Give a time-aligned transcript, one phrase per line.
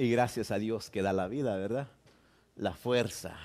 [0.00, 1.86] Y gracias a Dios que da la vida, ¿verdad?
[2.56, 3.36] La fuerza.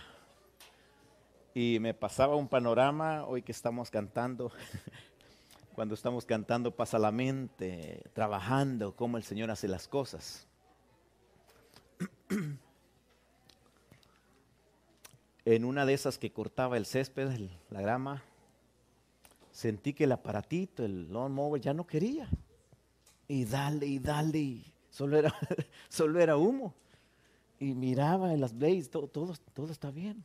[1.53, 4.53] Y me pasaba un panorama hoy que estamos cantando.
[5.75, 10.47] Cuando estamos cantando pasa la mente, trabajando, cómo el Señor hace las cosas.
[15.43, 18.23] En una de esas que cortaba el césped, la grama,
[19.51, 22.29] sentí que el aparatito, el lawnmower, ya no quería.
[23.27, 24.63] Y dale, y dale,
[24.95, 25.33] solo era,
[25.89, 26.73] solo era humo.
[27.59, 30.23] Y miraba en las blades, todo, todo, todo está bien.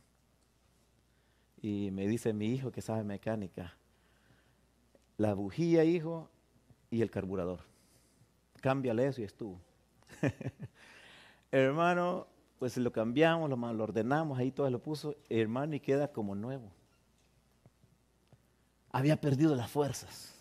[1.61, 3.75] Y me dice mi hijo que sabe mecánica,
[5.17, 6.29] la bujía, hijo,
[6.89, 7.59] y el carburador.
[8.61, 9.59] Cámbiale eso y estuvo.
[11.51, 16.33] hermano, pues lo cambiamos, lo, lo, ordenamos, ahí todo lo puso, hermano, y queda como
[16.33, 16.71] nuevo.
[18.89, 20.33] Había perdido las fuerzas.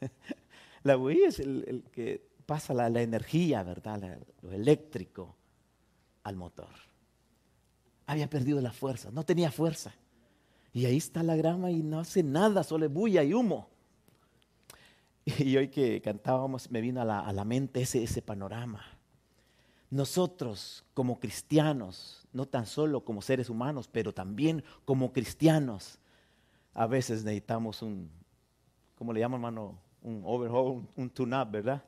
[0.82, 4.18] la bujía es el que pasa la, energía, ¿verdad?
[4.42, 5.36] lo eléctrico
[6.22, 6.68] al motor.
[8.06, 9.94] Había perdido la fuerza, no tenía fuerza.
[10.72, 13.68] Y ahí está la grama y no hace nada, solo bulla y humo.
[15.38, 18.84] Y hoy que cantábamos me vino a la, mente ese, ese panorama.
[19.88, 25.98] Nosotros como cristianos, no tan solo como seres humanos, pero también como cristianos,
[26.74, 28.10] a veces necesitamos un,
[28.96, 29.78] ¿cómo le llaman hermano?
[30.02, 31.82] Un overhaul, un tune-up, ¿verdad?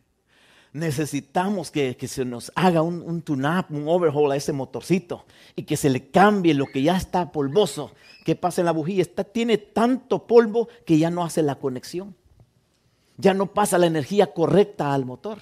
[0.74, 5.26] Necesitamos que, se nos haga un, un tune-up, un overhaul a ese motorcito
[5.56, 7.94] y que se le cambie lo que ya está polvoso.
[8.26, 9.02] ¿Qué pasa en la bujía?
[9.02, 12.16] Está, tiene tanto polvo que ya no hace la conexión.
[13.18, 15.40] Ya no pasa la energía correcta al motor.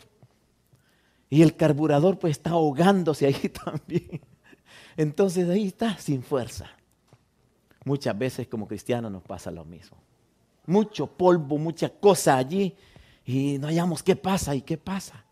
[1.30, 4.22] Y el carburador pues está ahogándose ahí también.
[4.98, 6.70] Entonces ahí está sin fuerza.
[7.86, 9.98] Muchas veces como cristianos nos pasa lo mismo.
[10.68, 12.76] Mucho polvo, mucha cosa allí
[13.26, 15.24] y no hallamos qué pasa y qué pasa.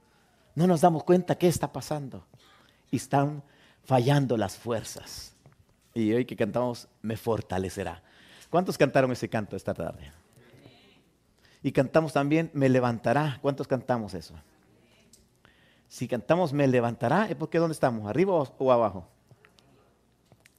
[0.56, 2.26] No nos damos cuenta qué está pasando.
[2.90, 3.44] Y están
[3.84, 5.34] fallando las fuerzas.
[5.94, 8.02] Y hoy que cantamos, me fortalecerá.
[8.50, 10.12] ¿Cuántos cantaron ese canto esta tarde?
[11.64, 13.38] Y cantamos también, me levantará.
[13.42, 14.36] ¿Cuántos cantamos eso?
[15.88, 18.10] Si cantamos, me levantará, ¿es porque dónde estamos?
[18.10, 19.08] ¿Arriba o, abajo?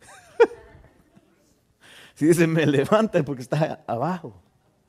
[2.15, 4.35] si dice me levanta, es porque está abajo.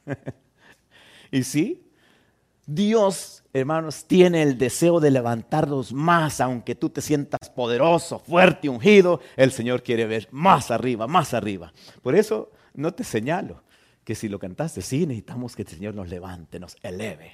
[1.31, 1.82] y sí,
[2.66, 9.19] Dios, hermanos, tiene el deseo de levantarnos más, aunque tú te sientas poderoso, fuerte, ungido,
[9.35, 11.73] el Señor quiere ver más arriba, más arriba.
[12.02, 13.63] Por eso no te señalo
[14.06, 17.34] que si lo cantaste, sí necesitamos que el Señor nos levante, nos eleve.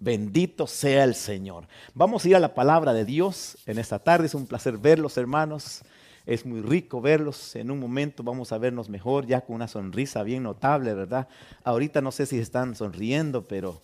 [0.00, 1.66] Bendito sea el Señor.
[1.94, 4.26] Vamos a ir a la palabra de Dios en esta tarde.
[4.26, 5.82] Es un placer verlos, hermanos.
[6.24, 7.56] Es muy rico verlos.
[7.56, 11.26] En un momento vamos a vernos mejor, ya con una sonrisa bien notable, ¿verdad?
[11.64, 13.80] Ahorita no sé si están sonriendo, pero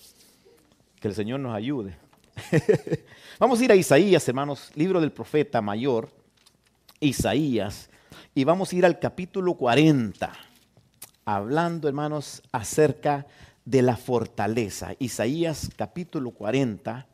[1.04, 1.98] que el Señor nos ayude.
[3.38, 6.08] vamos a ir a Isaías, hermanos, libro del profeta mayor,
[6.98, 7.90] Isaías,
[8.34, 10.32] y vamos a ir al capítulo 40,
[11.26, 13.26] hablando, hermanos, acerca
[13.66, 14.94] de la fortaleza.
[14.98, 17.06] Isaías capítulo 40.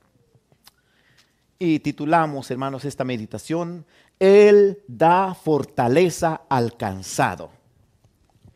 [1.59, 3.85] Y titulamos, hermanos, esta meditación,
[4.21, 7.51] Él da fortaleza al cansado,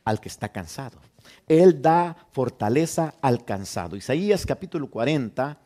[0.04, 1.00] al que está cansado.
[1.48, 3.96] Él da fortaleza al cansado.
[3.96, 5.58] Isaías capítulo 40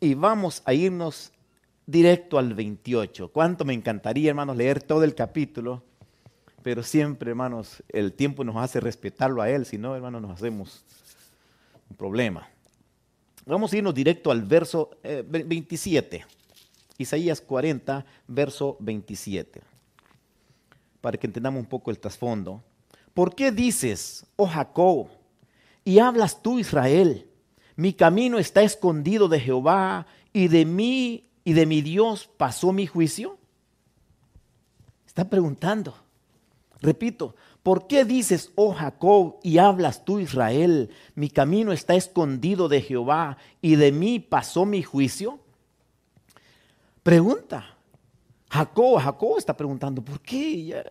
[0.00, 1.32] y vamos a irnos
[1.86, 3.28] directo al 28.
[3.28, 5.82] Cuánto me encantaría, hermanos, leer todo el capítulo,
[6.62, 10.84] pero siempre, hermanos, el tiempo nos hace respetarlo a Él, si no, hermanos, nos hacemos
[11.90, 12.48] un problema.
[13.46, 16.16] Vamos a irnos directo al verso 27.
[16.16, 16.24] Eh,
[16.96, 19.60] Isaías 40, verso 27.
[21.00, 22.62] Para que entendamos un poco el trasfondo.
[23.14, 25.08] ¿Por qué dices, oh Jacob,
[25.84, 27.28] y hablas tú, Israel?
[27.76, 32.86] Mi camino está escondido de Jehová y de mí y de mi Dios pasó mi
[32.86, 33.38] juicio.
[35.06, 35.94] Está preguntando.
[36.80, 40.90] Repito, ¿por qué dices, oh Jacob, y hablas tú, Israel?
[41.14, 45.38] Mi camino está escondido de Jehová y de mí pasó mi juicio.
[47.02, 47.76] Pregunta.
[48.50, 50.84] Jacob, Jacob está preguntando, ¿por qué?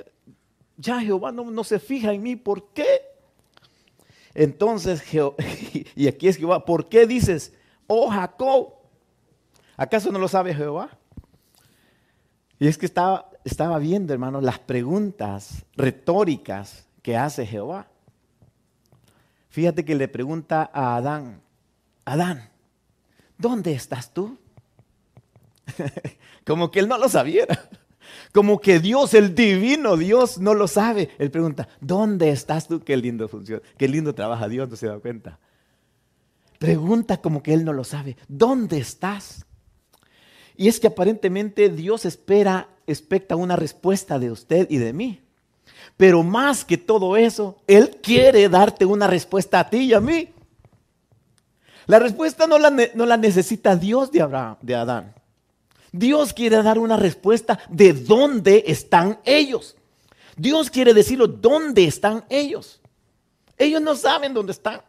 [0.77, 3.01] Ya Jehová no, se fija en mí, ¿por qué?
[4.33, 5.03] Entonces,
[5.95, 7.53] y aquí es Jehová, ¿por qué dices,
[7.87, 8.73] oh Jacob?
[9.77, 10.97] ¿Acaso no lo sabe Jehová?
[12.59, 17.87] Y es que estaba, estaba viendo, hermano, las preguntas retóricas que hace Jehová.
[19.49, 21.41] Fíjate que le pregunta a Adán,
[22.05, 22.49] Adán,
[23.37, 24.37] ¿dónde estás tú?
[26.45, 27.69] Como que él no lo sabiera.
[28.31, 31.09] Como que Dios, el divino Dios, no lo sabe.
[31.19, 32.81] Él pregunta, ¿dónde estás tú?
[32.81, 35.39] Qué lindo funciona, qué lindo trabaja Dios, no se da cuenta.
[36.59, 39.45] Pregunta como que él no lo sabe, ¿dónde estás?
[40.55, 45.19] Y es que aparentemente Dios espera, expecta una respuesta de usted y de mí.
[45.97, 50.29] Pero más que todo eso, Él quiere darte una respuesta a ti y a mí.
[51.85, 55.13] La respuesta no la, no la necesita Dios de, Abraham, de Adán.
[55.94, 59.75] Dios quiere dar una respuesta de dónde están ellos.
[60.36, 62.81] Dios quiere decirlo dónde están ellos.
[63.56, 64.81] Ellos no saben dónde están.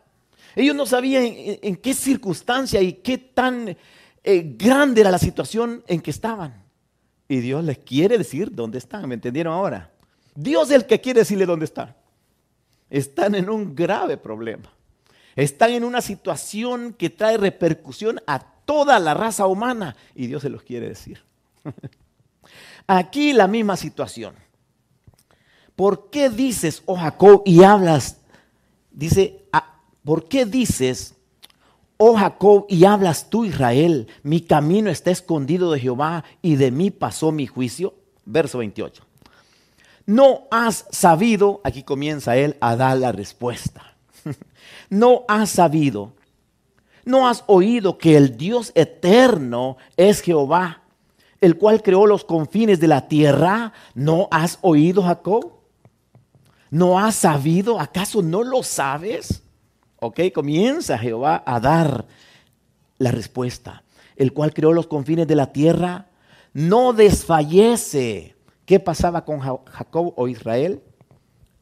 [0.57, 3.77] Ellos no sabían en, qué circunstancia y qué tan
[4.25, 6.65] eh, grande era la situación en que estaban.
[7.29, 9.07] Y Dios les quiere decir dónde están.
[9.07, 9.91] ¿Me entendieron ahora?
[10.35, 11.95] Dios es el que quiere decirle dónde están.
[12.89, 14.73] Están en un grave problema.
[15.37, 20.49] Están en una situación que trae repercusión a toda la raza humana y Dios se
[20.49, 21.23] los quiere decir.
[22.87, 24.35] Aquí la misma situación.
[25.77, 28.19] ¿Por qué dices, oh Jacob, y hablas?
[28.91, 31.15] Dice, ah, ¿por qué dices,
[31.97, 34.07] oh Jacob, y hablas tú, Israel?
[34.23, 37.95] Mi camino está escondido de Jehová y de mí pasó mi juicio.
[38.25, 39.05] Verso 28.
[40.07, 43.97] No has sabido, aquí comienza él a dar la respuesta.
[44.91, 46.13] no has sabido,
[47.05, 50.83] no has oído que el Dios eterno es Jehová,
[51.41, 53.73] el cual creó los confines de la tierra.
[53.95, 55.53] ¿No has oído, Jacob?
[56.71, 57.79] ¿No has sabido?
[57.79, 59.43] ¿Acaso no lo sabes?
[60.01, 62.07] Ok, comienza Jehová a dar
[62.99, 63.85] la respuesta.
[64.17, 66.07] El cual creó los confines de la tierra,
[66.53, 68.37] no desfallece.
[68.65, 70.83] ¿Qué pasaba con Jacob o Israel?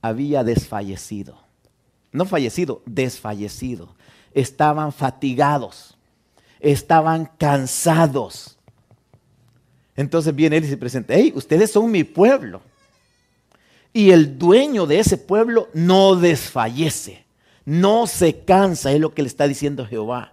[0.02, 1.36] Había desfallecido.
[2.12, 3.96] No fallecido, desfallecido.
[4.34, 5.96] Estaban fatigados.
[6.60, 8.56] Estaban cansados.
[9.96, 12.62] Entonces viene él y se presenta, hey, ustedes son mi pueblo.
[13.92, 17.24] Y el dueño de ese pueblo no desfallece,
[17.64, 20.32] no se cansa, es lo que le está diciendo Jehová.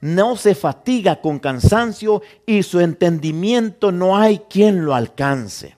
[0.00, 5.74] No se fatiga con cansancio y su entendimiento no hay quien lo alcance.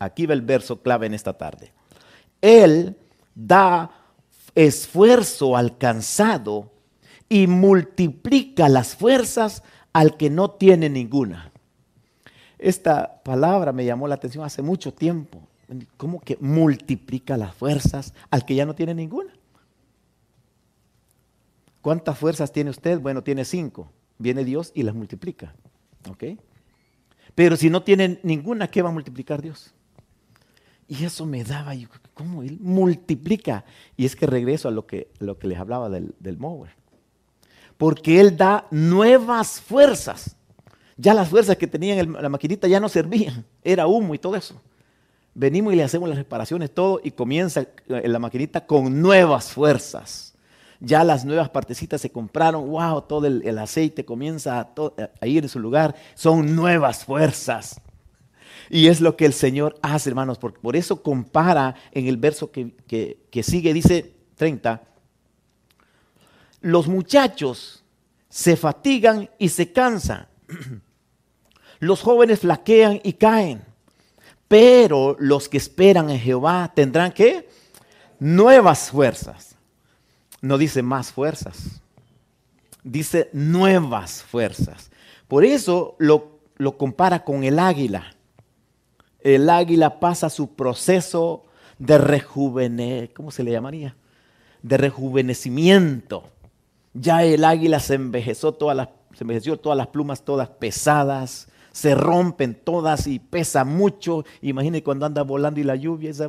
[0.00, 1.72] Aquí va el verso clave en esta tarde.
[2.40, 2.96] Él
[3.34, 3.90] da
[4.58, 6.72] esfuerzo alcanzado
[7.28, 9.62] y multiplica las fuerzas
[9.92, 11.52] al que no tiene ninguna.
[12.58, 15.46] Esta palabra me llamó la atención hace mucho tiempo.
[15.96, 19.32] ¿Cómo que multiplica las fuerzas al que ya no tiene ninguna?
[21.80, 22.98] ¿Cuántas fuerzas tiene usted?
[22.98, 23.92] Bueno, tiene cinco.
[24.18, 25.54] Viene Dios y las multiplica.
[26.10, 26.24] ¿Ok?
[27.36, 29.72] Pero si no tiene ninguna, ¿qué va a multiplicar Dios?
[30.88, 31.74] Y eso me daba,
[32.14, 33.64] ¿cómo él multiplica?
[33.96, 35.08] Y es que regreso a lo que,
[35.42, 36.70] les hablaba del, del mower.
[37.76, 40.34] Porque él da nuevas fuerzas.
[40.96, 43.44] Ya las fuerzas que tenía en la maquinita ya no servían.
[43.62, 44.60] Era humo y todo eso.
[45.34, 50.34] Venimos y le hacemos las reparaciones, todo, y comienza la maquinita con nuevas fuerzas.
[50.80, 54.70] Ya las nuevas partecitas se compraron, wow, todo el, aceite comienza a,
[55.20, 55.94] a ir en su lugar.
[56.14, 57.80] Son nuevas fuerzas.
[58.70, 60.38] Y es lo que el Señor hace, hermanos.
[60.38, 62.74] Por, por eso compara en el verso que,
[63.30, 64.82] que sigue, dice 30,
[66.60, 67.84] los muchachos
[68.28, 70.26] se fatigan y se cansan.
[71.80, 73.62] Los jóvenes flaquean y caen.
[74.48, 77.48] Pero los que esperan en Jehová tendrán que
[78.18, 79.54] nuevas fuerzas.
[80.40, 81.80] No dice más fuerzas.
[82.82, 84.90] Dice nuevas fuerzas.
[85.28, 88.16] Por eso lo, lo compara con el águila
[89.20, 91.44] el águila pasa su proceso
[91.78, 93.96] de rejuvenecimiento, ¿cómo se le llamaría?
[94.62, 96.24] De rejuvenecimiento.
[96.94, 101.94] Ya el águila se envejeció todas las, se envejeció todas las plumas todas pesadas, se
[101.94, 104.24] rompen todas y pesa mucho.
[104.42, 106.28] Imagine cuando anda volando y la lluvia esa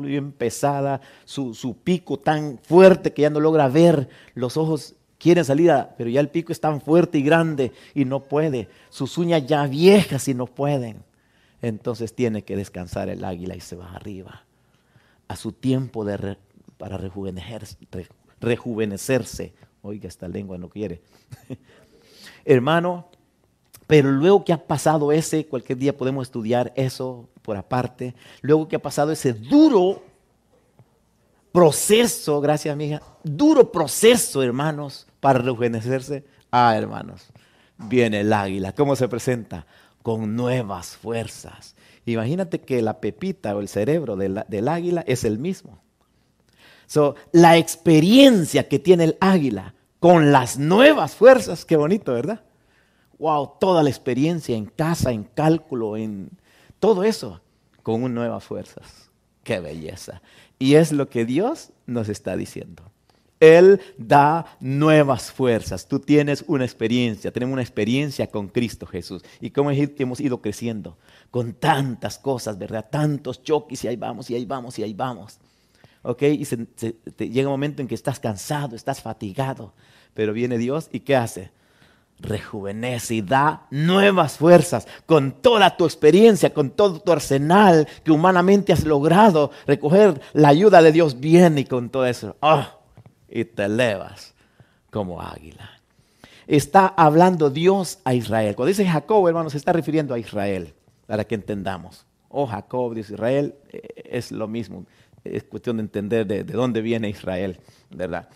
[0.00, 5.44] bien pesada, su, su, pico tan fuerte que ya no logra ver, los ojos quieren
[5.44, 9.46] salir, pero ya el pico es tan fuerte y grande y no puede, sus uñas
[9.46, 11.04] ya viejas y no pueden
[11.66, 14.44] entonces tiene que descansar el águila y se va arriba
[15.28, 16.36] a su tiempo de
[16.76, 19.54] para rejuvenecerse.
[19.82, 21.00] Oiga, esta lengua no quiere.
[22.44, 23.08] Hermano,
[23.86, 28.76] pero luego que ha pasado ese, cualquier día podemos estudiar eso por aparte, luego que
[28.76, 30.02] ha pasado ese duro
[31.52, 36.24] proceso, gracias amiga, duro proceso, hermanos, para rejuvenecerse.
[36.50, 37.28] Ah, hermanos,
[37.78, 38.72] viene el águila.
[38.72, 39.66] ¿Cómo se presenta?
[40.04, 41.74] Con nuevas fuerzas.
[42.04, 45.78] Imagínate que la pepita o el cerebro del águila es el mismo.
[46.86, 52.42] So, la experiencia que tiene el águila con las nuevas fuerzas, qué bonito, ¿verdad?
[53.18, 56.28] Wow, toda la experiencia en casa, en cálculo, en
[56.78, 57.40] todo eso,
[57.82, 59.10] con nuevas fuerzas.
[59.42, 60.20] Qué belleza.
[60.58, 62.82] Y es lo que Dios nos está diciendo.
[63.44, 65.86] Él da nuevas fuerzas.
[65.86, 69.22] Tú tienes una experiencia, tenemos una experiencia con Cristo Jesús.
[69.40, 70.96] Y cómo hemos ido creciendo
[71.30, 72.86] con tantas cosas, ¿verdad?
[72.90, 75.38] Tantos choques y ahí vamos, y ahí vamos, y ahí vamos.
[76.02, 76.22] ¿Ok?
[76.22, 76.44] Y
[77.26, 79.72] llega un momento en que estás cansado, estás fatigado,
[80.12, 81.50] pero viene Dios y ¿qué hace?
[82.20, 88.72] rejuvenece y da nuevas fuerzas con toda tu experiencia, con todo tu arsenal que humanamente
[88.72, 90.20] has logrado recoger.
[90.32, 92.64] La ayuda de Dios viene y con todo eso, oh,
[93.28, 94.34] y te elevas
[94.90, 95.70] como águila.
[96.46, 98.54] Está hablando Dios a Israel.
[98.54, 100.74] Cuando dice Jacob, hermanos, se está refiriendo a Israel,
[101.06, 102.06] para que entendamos.
[102.28, 104.84] Oh, Jacob, dice Israel, eh, es lo mismo.
[105.22, 107.58] Es cuestión de entender de, de dónde viene Israel,
[107.90, 108.28] ¿verdad?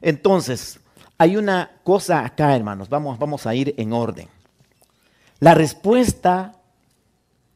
[0.00, 0.80] Entonces,
[1.18, 4.28] hay una cosa acá, hermanos, vamos, vamos a ir en orden.
[5.38, 6.56] La respuesta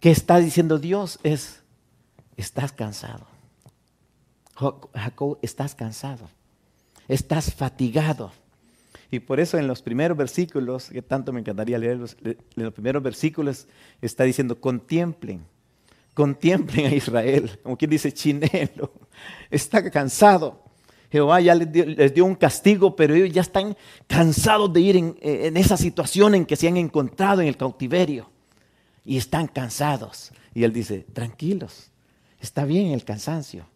[0.01, 1.63] que está diciendo Dios es,
[2.37, 3.30] estás cansado.
[4.95, 6.29] Jacob, estás cansado,
[7.09, 8.33] estás fatigado.
[9.11, 13.02] Y por eso en los primeros versículos, que tanto me encantaría leerlos, en los primeros
[13.02, 13.67] versículos
[14.00, 15.45] está diciendo, contemplen,
[16.14, 18.93] contemplen a Israel, como quien dice, chinelo,
[19.50, 20.62] está cansado.
[21.11, 23.76] Jehová ya les dio, un castigo, pero ellos ya están
[24.07, 28.31] cansados de ir en, en esa situación en que se han encontrado en el cautiverio.
[29.05, 30.31] Y están cansados.
[30.55, 31.90] Y él dice, tranquilos,
[32.38, 33.67] está bien el cansancio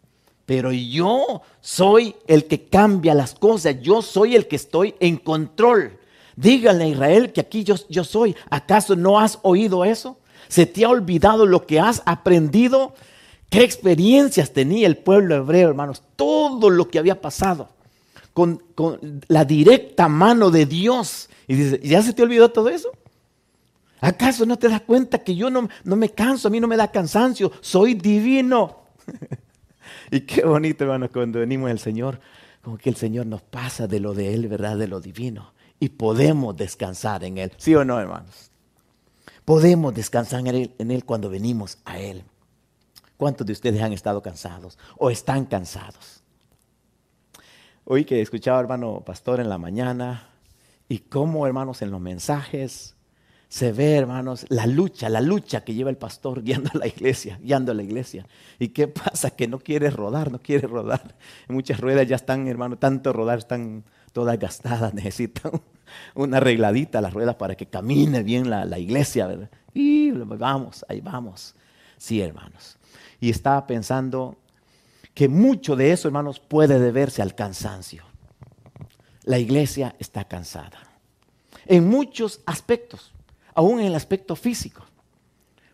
[0.45, 5.97] pero yo soy el que cambia las cosas, yo soy el que estoy en control.
[6.35, 8.35] Díganle a Israel que aquí yo, soy.
[8.49, 10.17] ¿Acaso no has oído eso?
[10.47, 12.93] ¿Se te ha olvidado lo que has aprendido?
[13.49, 16.03] ¿Qué experiencias tenía el pueblo hebreo, hermanos?
[16.15, 17.69] Todo lo que había pasado
[18.33, 18.61] con,
[19.27, 21.29] la directa mano de Dios.
[21.47, 22.91] Y dice, ¿ya se te olvidó todo eso?
[24.01, 26.77] ¿Acaso no te das cuenta que yo no, no me canso, a mí no me
[26.77, 28.83] da cansancio, soy divino?
[30.11, 32.19] Y qué bonito, hermano, cuando venimos al Señor,
[32.61, 34.77] como que el Señor nos pasa de lo de Él, ¿verdad?
[34.77, 35.53] De lo divino.
[35.79, 37.51] Y podemos descansar en Él.
[37.57, 38.51] ¿Sí o no, hermanos?
[39.43, 42.23] Podemos descansar en Él, en él cuando venimos a Él.
[43.17, 46.23] ¿Cuántos de ustedes han estado cansados o están cansados?
[47.85, 50.29] Hoy que escuchaba, hermano pastor, en la mañana,
[50.89, 52.94] y cómo, hermanos, en los mensajes
[53.55, 57.39] se ve, hermanos, la lucha, la lucha que lleva el pastor guiando a la iglesia,
[57.41, 58.27] guiando a la iglesia.
[58.59, 59.29] ¿Y qué pasa?
[59.29, 61.15] Que no quiere rodar, no quiere rodar.
[61.47, 65.53] Muchas ruedas ya están, hermano, tanto rodar, están todas gastadas, necesitan
[66.15, 69.49] una arregladita las ruedas para que camine bien la, la iglesia, ¿verdad?
[69.73, 71.55] Y vamos, ahí vamos.
[71.95, 72.77] Sí, hermanos.
[73.21, 74.35] Y estaba pensando
[75.13, 78.03] que mucho de eso, hermanos, puede deberse al cansancio.
[79.23, 80.77] La iglesia está cansada.
[81.65, 83.14] En muchos aspectos
[83.55, 84.85] aún en el aspecto físico.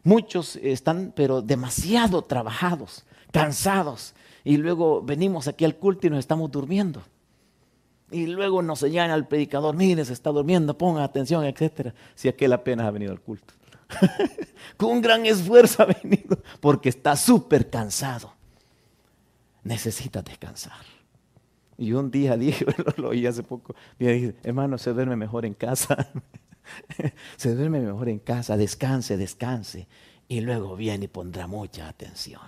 [0.03, 6.49] Muchos están, pero demasiado trabajados, cansados, y luego venimos aquí al culto y nos estamos
[6.51, 7.03] durmiendo.
[8.09, 11.93] Y luego nos señalan al predicador, mire, se está durmiendo, ponga atención, etc.
[12.15, 13.53] Si aquel apenas ha venido al culto.
[14.77, 18.33] Con un gran esfuerzo ha venido, porque está súper cansado.
[19.63, 20.83] Necesita descansar.
[21.77, 22.65] Y un día dije,
[22.97, 26.11] lo, oí hace poco, dije, hermano, se duerme mejor en casa.
[27.37, 29.87] se duerme mejor en casa, descanse, descanse.
[30.27, 32.41] Y luego viene y pondrá mucha atención.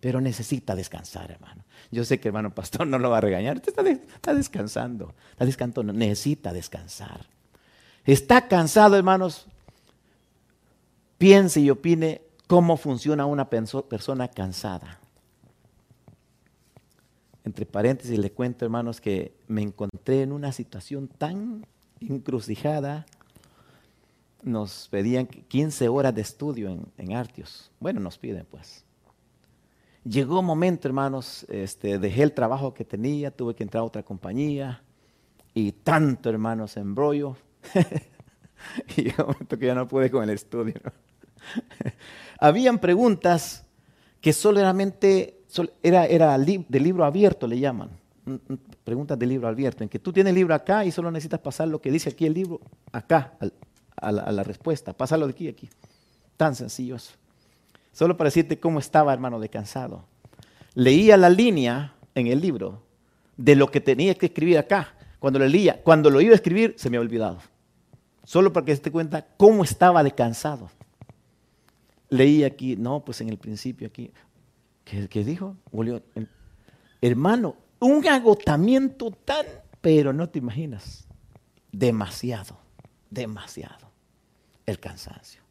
[0.00, 1.64] Pero necesita descansar, hermano.
[1.90, 3.62] Yo sé que hermano pastor no lo va a regañar.
[3.64, 7.26] Está, está descansando, está descansando, necesita descansar.
[8.04, 9.46] Está cansado, hermanos.
[11.18, 14.98] Piense y opine cómo funciona una persona cansada.
[17.44, 21.66] Entre paréntesis le cuento, hermanos, que me encontré en una situación tan
[22.00, 23.06] encrucijada
[24.42, 27.70] nos pedían 15 horas de estudio en, Artios.
[27.80, 28.84] Bueno, nos piden pues.
[30.04, 34.02] Llegó un momento, hermanos, este, dejé el trabajo que tenía, tuve que entrar a otra
[34.02, 34.82] compañía
[35.54, 37.36] y tanto, hermanos, embrollo.
[38.96, 40.74] y llegó momento que ya no pude con el estudio.
[42.40, 43.64] Habían preguntas
[44.20, 45.42] que solamente
[45.82, 47.90] era, era de libro abierto, le llaman.
[48.84, 51.68] Preguntas de libro abierto, en que tú tienes el libro acá y solo necesitas pasar
[51.68, 52.60] lo que dice aquí el libro
[52.92, 53.34] acá,
[53.96, 54.92] a la, respuesta.
[54.92, 55.68] Pásalo de aquí a aquí.
[56.36, 57.14] Tan sencillos.
[57.92, 60.04] Solo para decirte cómo estaba, hermano, de cansado.
[60.74, 62.82] Leía la línea en el libro
[63.36, 64.94] de lo que tenía que escribir acá.
[65.18, 67.38] Cuando lo leía, cuando lo iba a escribir, se me había olvidado.
[68.24, 70.70] Solo para que se dé cuenta cómo estaba de cansado.
[72.08, 74.12] Leí aquí, no, pues en el principio aquí.
[74.84, 75.56] ¿Qué, dijo?
[77.00, 79.46] Hermano, un agotamiento tan,
[79.80, 81.06] pero no te imaginas,
[81.70, 82.58] demasiado,
[83.12, 83.90] demasiado
[84.66, 85.42] el cansancio.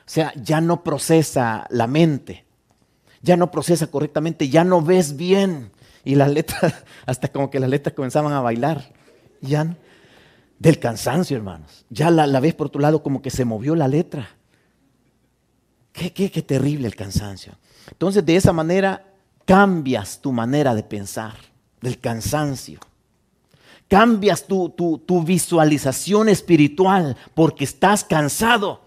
[0.00, 2.44] O sea, ya no procesa la mente,
[3.22, 5.70] ya no procesa correctamente, ya no ves bien.
[6.04, 8.92] y las letras, hasta como que las letras comenzaban a bailar.
[9.40, 9.76] Ya
[10.58, 11.84] del cansancio, hermanos.
[11.90, 14.28] Ya la, la ves por tu lado como que se movió la letra.
[15.92, 17.52] Qué, qué, qué terrible el cansancio.
[17.90, 19.06] Entonces, de esa manera
[19.44, 21.34] cambias tu manera de pensar,
[21.80, 22.80] del cansancio.
[23.88, 28.80] Cambias tu, tu, tu visualización espiritual porque estás cansado.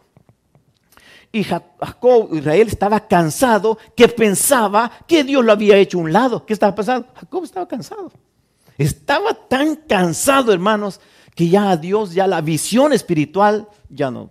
[1.32, 6.46] Y Jacob, Israel estaba cansado que pensaba que Dios lo había hecho a un lado.
[6.46, 7.08] ¿Qué estaba pasando?
[7.13, 8.12] Jacob estaba cansado.
[8.77, 11.00] Estaba tan cansado, hermanos,
[11.36, 14.30] que ya a Dios, ya la visión espiritual ya no,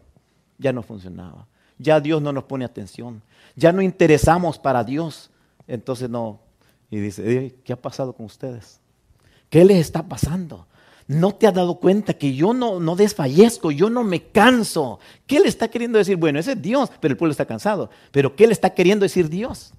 [0.59, 1.47] ya no funcionaba.
[1.79, 3.23] Ya Dios no nos pone atención.
[3.55, 5.31] Ya no interesamos para Dios.
[5.67, 6.41] Entonces no.
[6.91, 8.81] Y dice, ¿qué ha pasado con ustedes?
[9.51, 10.67] ¿Qué les está pasando?
[11.09, 14.99] ¿No te has dado cuenta que yo no, desfallezco, yo no me canso?
[15.27, 16.17] ¿Qué le está queriendo decir?
[16.17, 17.91] Bueno, ese es Dios, pero el pueblo está cansado.
[18.11, 19.73] Pero ¿qué le está queriendo decir Dios?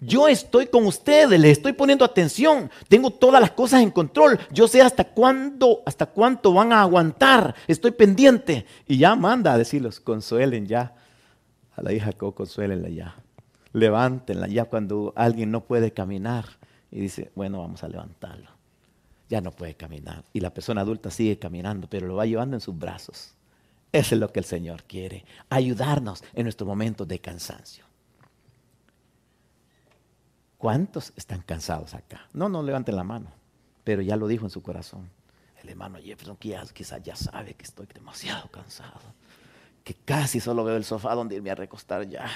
[0.00, 4.66] Yo estoy con ustedes, les estoy poniendo atención, tengo todas las cosas en control, yo
[4.66, 8.66] sé hasta cuándo, hasta cuánto van a aguantar, estoy pendiente.
[8.88, 10.94] Y ya manda a decirlos, consuelen ya
[11.76, 13.14] a la hija Jacob, consuélenla ya,
[13.72, 16.46] levántenla ya cuando alguien no puede caminar.
[16.90, 18.51] Y dice, bueno, vamos a levantarlo.
[19.32, 20.26] Ya no puede caminar.
[20.34, 23.32] Y la persona adulta sigue caminando, pero lo va llevando en sus brazos.
[23.90, 27.86] Eso es lo que el Señor quiere, ayudarnos en nuestros momentos de cansancio.
[30.58, 32.28] ¿Cuántos están cansados acá?
[32.34, 33.32] No, no levanten la mano,
[33.84, 35.08] pero ya lo dijo en su corazón.
[35.62, 39.00] El hermano Jefferson quizás ya sabe que estoy demasiado cansado,
[39.82, 42.26] que casi solo veo el sofá donde irme a recostar ya.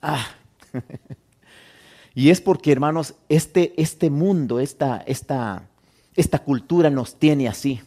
[0.00, 0.26] Ah.
[2.14, 5.68] y es porque, hermanos, este, este mundo, esta, esta,
[6.14, 7.80] esta cultura nos tiene así.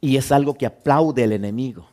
[0.00, 1.88] Y es algo que aplaude el enemigo,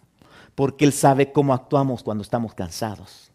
[0.53, 3.25] porque él sabe cómo actuamos cuando estamos cansados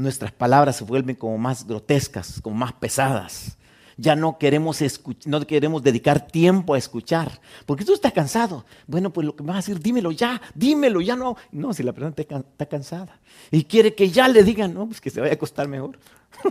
[0.00, 3.56] nuestras palabras se vuelven como más grotescas, como más pesadas.
[3.96, 4.80] Ya no queremos,
[5.26, 8.64] no queremos dedicar tiempo a escuchar, porque tú estás cansado.
[8.86, 11.16] Bueno, pues lo que me vas a decir, dímelo ya, dímelo ya.
[11.16, 15.00] No, no si la persona está cansada y quiere que ya le digan, no, pues
[15.02, 15.98] que se vaya a acostar mejor.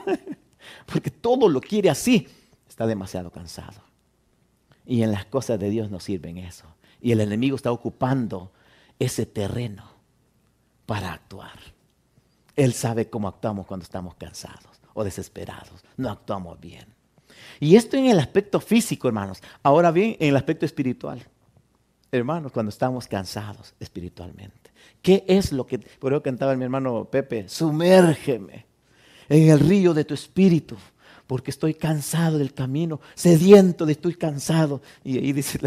[0.86, 2.28] porque todo lo quiere así,
[2.68, 3.89] está demasiado cansado.
[4.90, 6.66] Y en las cosas de Dios no sirven eso.
[7.00, 8.52] Y el enemigo está ocupando
[8.98, 9.84] ese terreno
[10.88, 11.60] para actuar.
[12.56, 15.86] Él sabe cómo actuamos cuando estamos cansados o desesperados.
[15.96, 16.88] No actuamos bien.
[17.60, 19.44] Y esto en el aspecto físico, hermanos.
[19.62, 21.24] Ahora bien, en el aspecto espiritual.
[22.12, 24.72] Hermanos, cuando estamos cansados espiritualmente.
[25.04, 28.66] ¿Qué es lo que, por eso cantaba mi hermano Pepe, sumérgeme
[29.30, 30.78] en el río de tu espíritu,
[31.30, 34.82] porque estoy cansado del camino, sediento de estoy cansado.
[35.04, 35.60] Y ahí dice,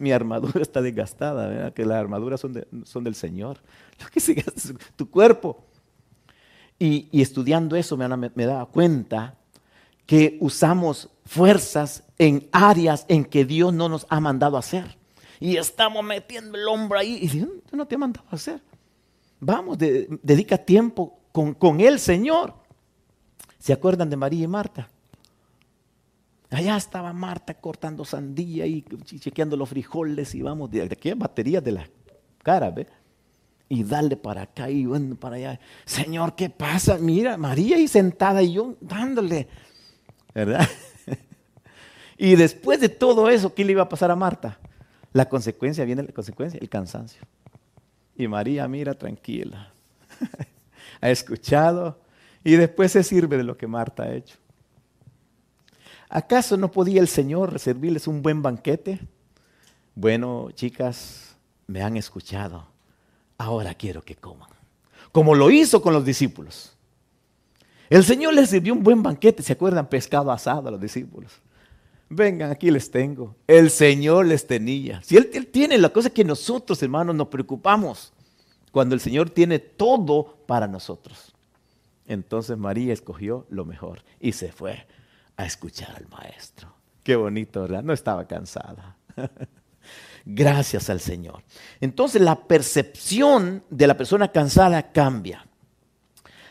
[0.00, 3.60] mi armadura está desgastada, que las armaduras son, del Señor.
[4.00, 5.64] Lo que sigue es tu cuerpo.
[6.80, 9.36] Y, estudiando eso me, me, daba cuenta
[10.04, 14.98] que usamos fuerzas en áreas en que Dios no nos ha mandado a hacer.
[15.38, 18.60] Y estamos metiendo el hombro ahí y Dios no te ha mandado a hacer.
[19.38, 22.66] Vamos, dedica tiempo con, con el Señor.
[23.58, 24.88] ¿Se acuerdan de María y Marta?
[26.50, 28.82] Allá estaba Marta cortando sandía y
[29.20, 31.88] chequeando los frijoles y vamos, de, aquí baterías de la
[32.42, 32.86] cara, ¿ve?
[33.68, 35.60] y darle para acá y bueno, para allá.
[35.84, 36.98] Señor, ¿qué pasa?
[36.98, 39.48] Mira, María ahí sentada y yo dándole,
[40.34, 40.66] ¿verdad?
[42.18, 44.58] y después de todo eso, ¿qué le iba a pasar a Marta?
[45.12, 47.22] La consecuencia, viene la consecuencia, el cansancio.
[48.16, 49.72] Y María, mira, tranquila.
[51.00, 52.00] ha escuchado
[52.44, 54.36] y después se sirve de lo que Marta ha hecho.
[56.08, 59.00] ¿Acaso no podía el Señor servirles un buen banquete?
[59.94, 62.78] Bueno, chicas, me han escuchado
[63.38, 64.50] ahora quiero que coman.
[65.12, 66.74] Como lo hizo con los discípulos.
[67.88, 69.88] El Señor les sirvió un buen banquete, ¿se acuerdan?
[69.88, 71.40] Pescado asado a los discípulos.
[72.10, 73.34] Vengan, aquí les tengo.
[73.46, 75.00] El Señor les tenía.
[75.02, 78.12] Si él, tiene la cosa que nosotros, hermanos, nos preocupamos.
[78.70, 81.34] Cuando el Señor tiene todo para nosotros.
[82.08, 84.88] Entonces María escogió lo mejor y se fue
[85.36, 86.74] a escuchar al maestro.
[87.04, 87.84] Qué bonito, ¿verdad?
[87.84, 88.96] No estaba cansada.
[90.24, 91.42] gracias al Señor.
[91.80, 95.46] Entonces la percepción de la persona cansada cambia.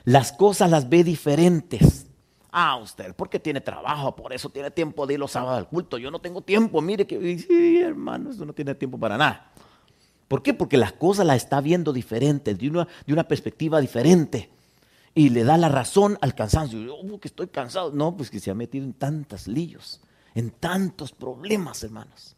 [0.03, 2.07] Las cosas las ve diferentes.
[2.51, 5.97] Ah, usted, porque tiene trabajo, por eso tiene tiempo de ir los sábados al culto.
[5.97, 9.51] Yo no tengo tiempo, mire que, sí, hermano, eso no tiene tiempo para nada.
[10.27, 10.53] ¿Por qué?
[10.53, 14.49] Porque las cosas las está viendo diferentes, de una, de una perspectiva diferente.
[15.17, 16.95] Y le da la razón al cansancio.
[16.95, 17.91] Oh, que estoy cansado.
[17.91, 19.99] No, pues que se ha metido en tantos líos,
[20.35, 22.35] en tantos problemas, hermanos.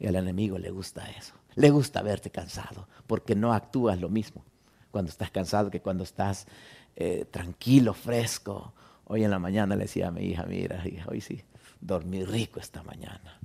[0.00, 1.34] Y al enemigo le gusta eso.
[1.54, 4.44] Le gusta verte cansado, porque no actúas lo mismo
[4.90, 6.48] cuando estás cansado que cuando estás
[6.96, 8.74] eh, tranquilo, fresco.
[9.04, 11.40] Hoy en la mañana le decía a mi hija, mira, hija, hoy sí,
[11.80, 13.38] dormí rico esta mañana.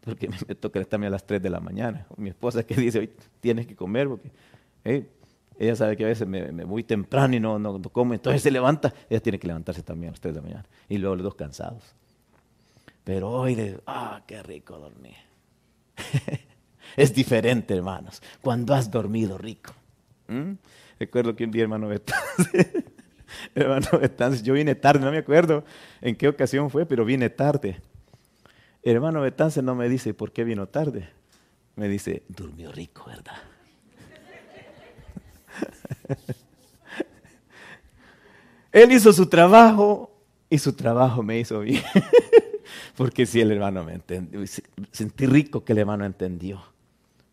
[0.00, 2.06] Porque me toca estarme a las 3 de la mañana.
[2.16, 4.30] Mi esposa que dice, hoy tienes que comer, porque
[5.62, 8.92] ella sabe que a veces me, voy temprano y no, no, como, entonces se levanta,
[9.08, 10.68] ella tiene que levantarse también a las 3 de la mañana.
[10.88, 11.94] Y luego los dos cansados.
[13.04, 15.14] Pero hoy, ah, qué rico dormir.
[16.96, 19.72] es diferente, hermanos, cuando has dormido rico.
[20.26, 20.54] ¿Mm?
[20.98, 22.84] Recuerdo que un día, hermano Betance,
[23.54, 25.64] hermano Betance, yo vine tarde, no me acuerdo
[26.00, 27.80] en qué ocasión fue, pero vine tarde.
[28.82, 31.08] hermano Betance no me dice por qué vino tarde.
[31.76, 33.36] Me dice, durmió rico, ¿verdad?
[38.72, 40.10] Él hizo su trabajo
[40.48, 41.82] y su trabajo me hizo bien.
[42.96, 44.42] Porque sí, el hermano me entendió.
[44.90, 46.62] Sentí rico que el hermano entendió.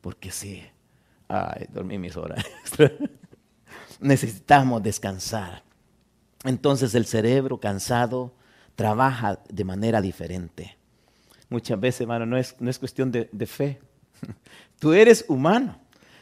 [0.01, 0.63] Porque sí,
[1.27, 2.45] ay, dormí mis horas
[3.99, 5.63] Necesitamos descansar.
[6.45, 8.33] Entonces el cerebro cansado
[8.75, 10.77] trabaja de manera diferente.
[11.49, 13.79] Muchas veces, hermano, no es, no es cuestión de, de fe.
[14.79, 15.77] Tú eres humano.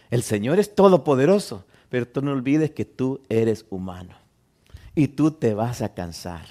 [0.10, 1.65] El Señor es todopoderoso.
[1.89, 4.15] Pero tú no olvides que tú eres humano.
[4.95, 6.45] Y tú te vas a cansar.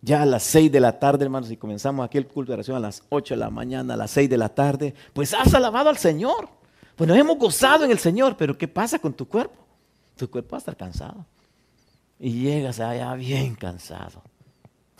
[0.00, 2.76] Ya a las seis de la tarde, hermanos, si comenzamos aquí el culto de oración
[2.76, 5.88] a las ocho de la mañana, a las seis de la tarde, pues has alabado
[5.88, 6.48] al Señor.
[6.94, 9.56] Pues nos hemos gozado en el Señor, pero ¿qué pasa con tu cuerpo?
[10.16, 11.26] Tu cuerpo va a estar cansado.
[12.18, 14.22] Y llegas allá bien cansado.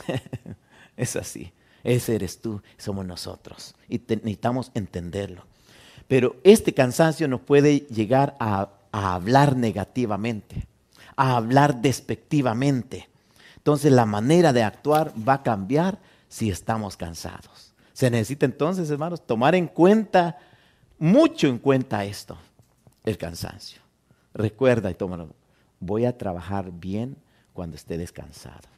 [0.97, 1.53] es así.
[1.83, 3.75] Ese eres tú, somos nosotros.
[3.89, 5.45] Y necesitamos entenderlo.
[6.09, 10.67] Pero este cansancio nos puede llegar a, hablar negativamente,
[11.15, 13.09] a hablar despectivamente.
[13.59, 17.75] Entonces la manera de actuar va a cambiar si estamos cansados.
[17.93, 20.39] Se necesita entonces, hermanos, tomar en cuenta,
[20.99, 22.39] mucho en cuenta esto,
[23.05, 23.83] el cansancio.
[24.33, 25.29] Recuerda y tómalo.
[25.79, 27.17] Voy a trabajar bien
[27.53, 28.69] cuando esté descansado.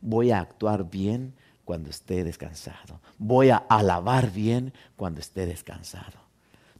[0.00, 1.32] Voy a actuar bien
[1.64, 3.00] cuando esté descansado.
[3.18, 6.25] Voy a alabar bien cuando esté descansado.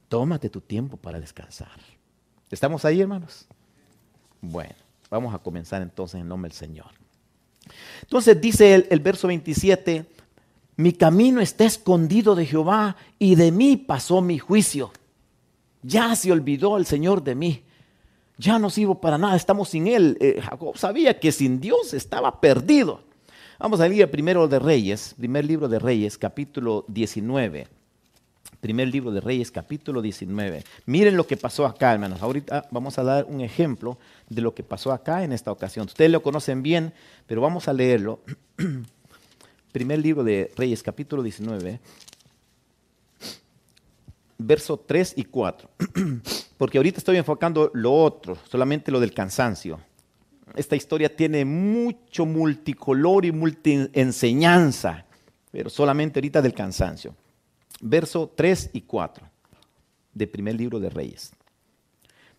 [0.09, 1.81] Tómate tu tiempo para descansar.
[2.51, 3.47] ¿Estamos ahí, hermanos?
[4.41, 4.75] Bueno,
[5.11, 6.91] vamos a comenzar entonces en nombre del Señor.
[8.03, 10.07] Entonces dice el, verso 27,
[10.77, 14.93] mi camino está escondido de Jehová y de mí pasó mi juicio.
[15.83, 17.63] Ya se olvidó el Señor de mí.
[18.39, 20.19] Ya no sirvo para nada, estamos sin Él.
[20.21, 23.01] Eh, Jacob sabía que sin Dios estaba perdido.
[23.59, 27.67] Vamos a leer primero de Reyes, primer libro de Reyes, capítulo 19.
[28.67, 30.65] Primer libro de Reyes, capítulo 19.
[30.87, 32.21] Miren lo que pasó acá, hermanos.
[32.21, 33.97] Ahorita vamos a dar un ejemplo
[34.29, 35.87] de lo que pasó acá en esta ocasión.
[35.87, 36.93] Ustedes lo conocen bien,
[37.29, 38.19] pero vamos a leerlo.
[39.73, 41.79] Primer libro de Reyes, capítulo 19,
[44.39, 45.71] verso 3 y 4.
[46.59, 49.79] Porque ahorita estoy enfocando lo otro, solamente lo del cansancio.
[50.57, 55.07] Esta historia tiene mucho multicolor y multi enseñanza,
[55.53, 57.15] pero solamente ahorita del cansancio
[57.81, 59.29] verso 3 y 4
[60.15, 61.33] del primer libro de Reyes.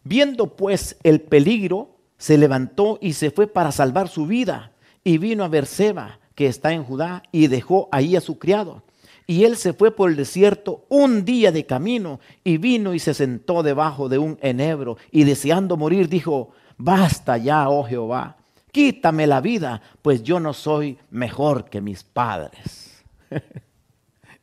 [0.03, 4.71] Viendo pues el peligro, se levantó y se fue para salvar su vida
[5.03, 8.83] y vino a Berseba, que está en Judá, y dejó ahí a su criado.
[9.25, 13.13] Y él se fue por el desierto un día de camino y vino y se
[13.13, 18.37] sentó debajo de un enebro y deseando morir dijo, basta ya, oh Jehová,
[18.71, 23.03] quítame la vida, pues yo no soy mejor que mis padres.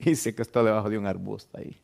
[0.11, 1.77] y se está debajo de un arbusto ahí.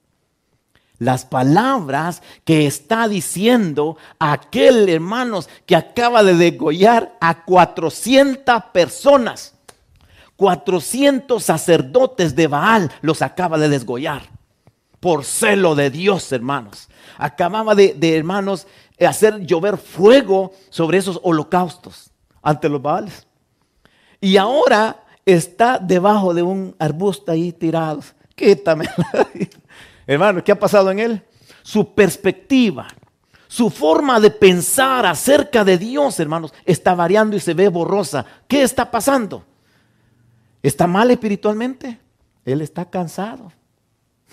[0.98, 9.54] Las palabras que está diciendo aquel, hermanos, que acaba de degollar a 400 personas.
[10.36, 14.22] 400 sacerdotes de Baal los acaba de desgollar.
[15.00, 16.90] Por celo de Dios, hermanos.
[17.16, 18.66] Acababa de, de hermanos,
[18.98, 22.10] hacer llover fuego sobre esos holocaustos
[22.42, 23.26] ante los Baales.
[24.20, 28.02] Y ahora está debajo de un arbusto ahí tirado.
[28.34, 28.88] Quítame.
[30.06, 31.22] Hermano, ¿qué ha pasado en él?
[31.62, 32.88] Su perspectiva,
[33.46, 38.24] su forma de pensar acerca de Dios, hermanos, está variando y se ve borrosa.
[38.48, 39.44] ¿Qué está pasando?
[40.62, 41.98] ¿Está mal espiritualmente?
[42.44, 43.52] Él está cansado.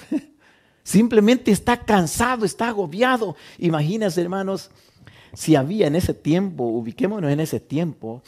[0.84, 3.36] Simplemente está cansado, está agobiado.
[3.58, 4.72] Imagínense, hermanos,
[5.34, 8.24] si había en ese tiempo, ubiquémonos en ese tiempo,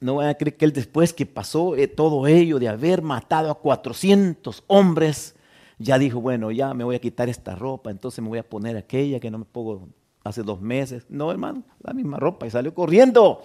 [0.00, 3.50] no voy a creer que él después que pasó eh, todo ello de haber matado
[3.50, 5.34] a 400 hombres,
[5.78, 8.76] ya dijo, bueno, ya me voy a quitar esta ropa, entonces me voy a poner
[8.76, 9.88] aquella que no me pongo
[10.24, 11.04] hace dos meses.
[11.08, 13.42] No, hermano, la misma ropa y salió corriendo.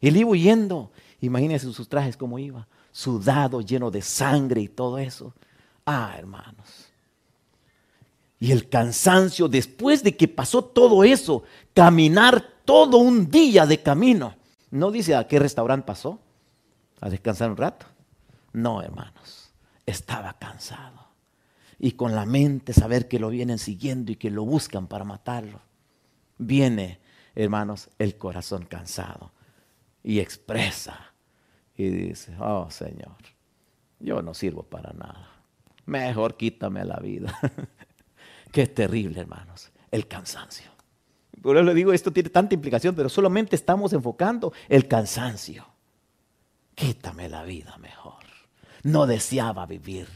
[0.00, 0.90] Él iba huyendo.
[1.20, 5.32] Imagínense sus trajes cómo iba, sudado, lleno de sangre y todo eso.
[5.86, 6.88] Ah, hermanos.
[8.38, 14.34] Y el cansancio después de que pasó todo eso, caminar todo un día de camino
[14.74, 16.20] no dice a qué restaurante pasó,
[17.00, 17.86] a descansar un rato.
[18.52, 19.52] No, hermanos,
[19.86, 21.10] estaba cansado.
[21.78, 25.60] Y con la mente saber que lo vienen siguiendo y que lo buscan para matarlo.
[26.38, 26.98] Viene,
[27.36, 29.30] hermanos, el corazón cansado
[30.02, 31.12] y expresa
[31.76, 33.16] y dice, oh Señor,
[34.00, 35.30] yo no sirvo para nada.
[35.86, 37.38] Mejor quítame la vida.
[38.50, 40.73] Qué terrible, hermanos, el cansancio.
[41.44, 45.66] Por eso le digo, esto tiene tanta implicación, pero solamente estamos enfocando el cansancio.
[46.74, 48.24] Quítame la vida mejor.
[48.82, 50.08] No deseaba vivir.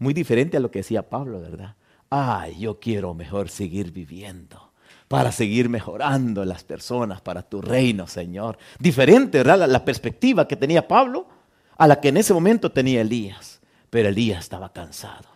[0.00, 1.76] Muy diferente a lo que decía Pablo, ¿verdad?
[2.10, 4.72] Ay, yo quiero mejor seguir viviendo
[5.06, 8.58] para seguir mejorando las personas para tu reino, Señor.
[8.80, 9.60] Diferente, ¿verdad?
[9.60, 11.28] La, la, perspectiva que tenía Pablo
[11.78, 13.60] a la que en ese momento tenía Elías.
[13.88, 15.28] Pero Elías estaba cansado.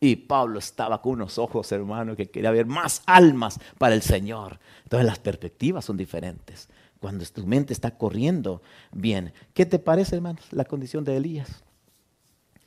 [0.00, 4.60] Y Pablo estaba con unos ojos, hermano, que quería ver más almas para el Señor.
[4.84, 6.68] Entonces las perspectivas son diferentes.
[7.00, 9.32] Cuando tu mente está corriendo bien.
[9.54, 11.64] ¿Qué te parece, hermano, la condición de Elías?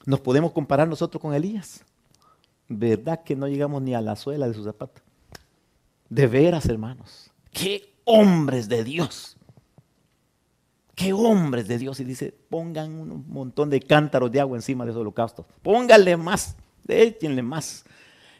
[0.06, 1.86] ¿Nos podemos comparar nosotros con Elías?
[2.68, 5.02] ¿Verdad que no llegamos ni a la suela de su zapato?
[6.10, 7.32] De veras, hermanos.
[7.52, 9.38] ¡Qué hombres de Dios!
[10.96, 12.00] ¡Qué hombres de Dios!
[12.00, 15.46] Y dice, pongan un montón de cántaros de agua encima de esos holocaustos.
[15.62, 16.56] Pónganle más
[16.88, 17.86] échenle más.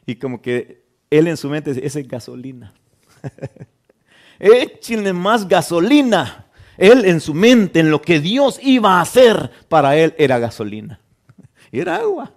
[0.06, 2.74] Y como que él en su mente dice, es gasolina.
[4.40, 6.48] échenle más gasolina.
[6.78, 11.00] Él en su mente, en lo que Dios iba a hacer, para él era gasolina.
[11.72, 12.34] Era agua.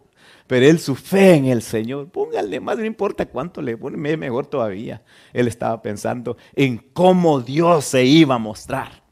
[0.47, 4.47] Pero él, su fe en el Señor, póngale más, no importa cuánto le pone, mejor
[4.47, 5.03] todavía.
[5.33, 9.03] Él estaba pensando en cómo Dios se iba a mostrar.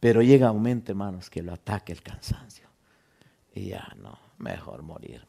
[0.00, 2.66] Pero llega un momento, hermanos, que lo ataque el cansancio.
[3.54, 5.24] Y ya no, mejor morir.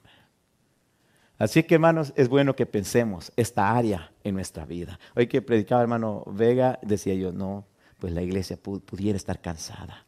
[1.42, 5.00] Así que hermanos, es bueno que pensemos esta área en nuestra vida.
[5.16, 7.66] Hoy que predicaba hermano Vega, decía yo, no,
[7.98, 10.06] pues la iglesia pudiera estar cansada.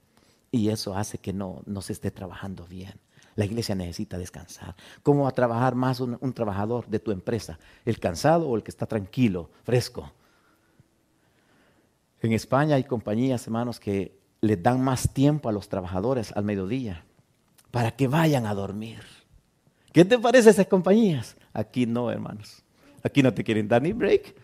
[0.52, 2.94] Y eso hace que no, no se esté trabajando bien.
[3.34, 4.76] La iglesia necesita descansar.
[5.02, 7.58] ¿Cómo va a trabajar más un, un trabajador de tu empresa?
[7.84, 10.14] ¿El cansado o el que está tranquilo, fresco?
[12.22, 17.06] En España hay compañías, hermanos, que le dan más tiempo a los trabajadores al mediodía
[17.72, 19.23] para que vayan a dormir.
[19.94, 21.38] ¿Qué te parece esas compañías?
[21.54, 22.64] Aquí no, hermanos.
[23.04, 24.36] Aquí no te quieren dar ni break.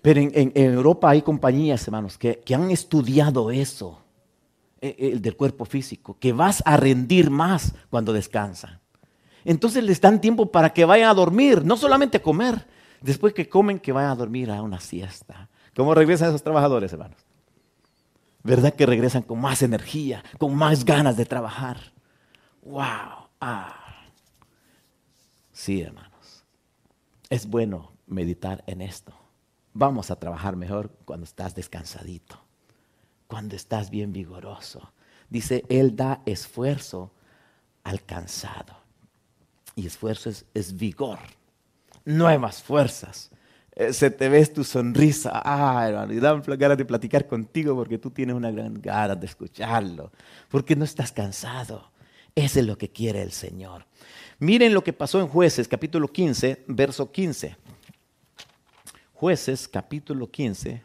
[0.00, 4.00] Pero en, Europa hay compañías, hermanos, que, han estudiado eso,
[4.80, 8.78] eh, el, del cuerpo físico, que vas a rendir más cuando descansan.
[9.44, 12.64] Entonces les dan tiempo para que vayan a dormir, no solamente comer.
[13.00, 15.48] Después que comen, que vayan a dormir a una siesta.
[15.74, 17.18] ¿Cómo regresan esos trabajadores, hermanos?
[18.44, 21.95] ¿Verdad que regresan con más energía, con más ganas de trabajar?
[22.66, 23.82] Wow, ah.
[25.52, 26.44] Sí, hermanos.
[27.30, 29.12] Es bueno meditar en esto.
[29.72, 32.38] Vamos a trabajar mejor cuando estás descansadito,
[33.26, 34.92] cuando estás bien vigoroso.
[35.28, 37.12] Dice, Él da esfuerzo
[37.84, 38.76] al cansado.
[39.74, 41.18] Y esfuerzo es, vigor,
[42.04, 43.30] nuevas fuerzas.
[43.72, 45.42] Eh, se te ves tu sonrisa.
[45.44, 49.26] Ah, hermano, y dan ganas de platicar contigo porque tú tienes una gran ganas de
[49.26, 50.10] escucharlo.
[50.48, 51.95] Porque no estás cansado.
[52.36, 53.86] Eso es lo que quiere el Señor.
[54.38, 57.56] Miren lo que pasó en jueces capítulo 15, verso 15.
[59.14, 60.82] Jueces capítulo 15,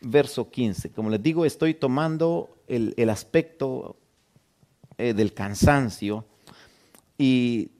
[0.00, 0.90] verso 15.
[0.90, 3.96] Como les digo, estoy tomando el, aspecto
[4.98, 6.24] eh, del cansancio
[7.16, 7.70] y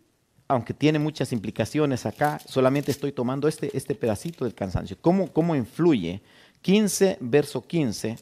[0.46, 4.96] aunque tiene muchas implicaciones acá, solamente estoy tomando este, este pedacito del cansancio.
[5.00, 6.22] ¿Cómo, ¿Cómo influye?
[6.62, 8.16] 15, verso 15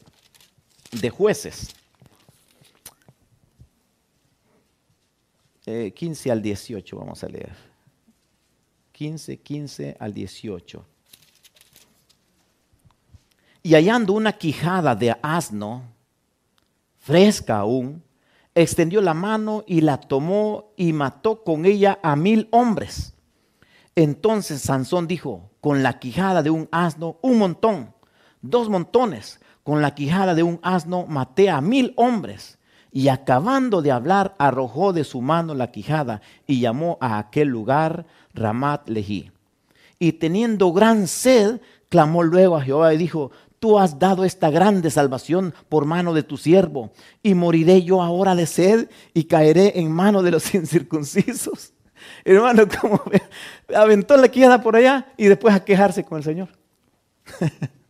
[0.99, 1.75] de jueces.
[5.65, 7.55] 15 eh, al 18 vamos a leer.
[8.91, 10.85] 15, 15 al 18.
[13.63, 15.83] Y hallando una quijada de asno,
[16.99, 18.03] fresca aún,
[18.53, 23.15] extendió la mano y la tomó y mató con ella a mil hombres.
[23.95, 27.93] Entonces Sansón dijo, con la quijada de un asno, un montón,
[28.41, 32.59] dos montones, con la quijada de un asno maté a mil hombres
[32.95, 38.05] y acabando de hablar, arrojó de su mano la quijada y llamó a aquel lugar
[38.33, 39.33] Ramat Lehi.
[39.99, 44.89] Y teniendo gran sed, clamó luego a Jehová y dijo, tú has dado esta grande
[44.91, 49.91] salvación por mano de tu siervo, y moriré yo ahora de sed y caeré en
[49.91, 51.73] mano de los incircuncisos.
[52.23, 53.01] Hermano, como
[53.75, 56.47] aventó la quijada por allá y después a quejarse con el Señor.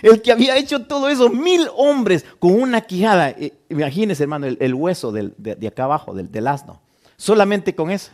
[0.00, 3.30] El que había hecho todo eso, mil hombres con una quijada.
[3.30, 6.80] Eh, imagínense, hermano, el, hueso de, acá abajo, del, asno.
[7.16, 8.12] Solamente con eso.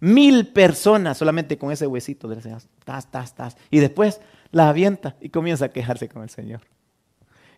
[0.00, 2.70] Mil personas solamente con ese huesito del asno.
[2.84, 3.56] Tas, tas, tas.
[3.70, 4.20] Y después
[4.52, 6.60] la avienta y comienza a quejarse con el Señor.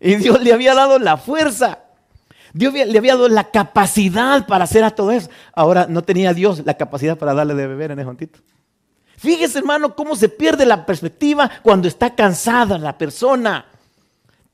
[0.00, 1.80] Y Dios le había dado la fuerza.
[2.52, 5.30] Dios le había dado la capacidad para hacer a todo eso.
[5.52, 8.40] Ahora no tenía Dios la capacidad para darle de beber en ese montito.
[9.20, 13.66] Fíjese, hermano, cómo se pierde la perspectiva cuando está cansada la persona.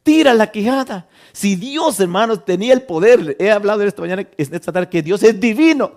[0.03, 1.07] Tira la quijada.
[1.33, 5.39] Si Dios, hermanos, tenía el poder, he hablado esta mañana, esta tarde, que Dios es
[5.39, 5.93] divino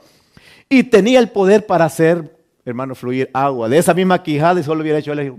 [0.70, 4.84] y tenía el poder para hacer, hermano, fluir agua de esa misma quijada y solo
[4.84, 5.36] hubiera hecho el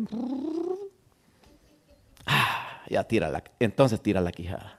[2.26, 4.76] ah, ya tira la, entonces tira la quijada.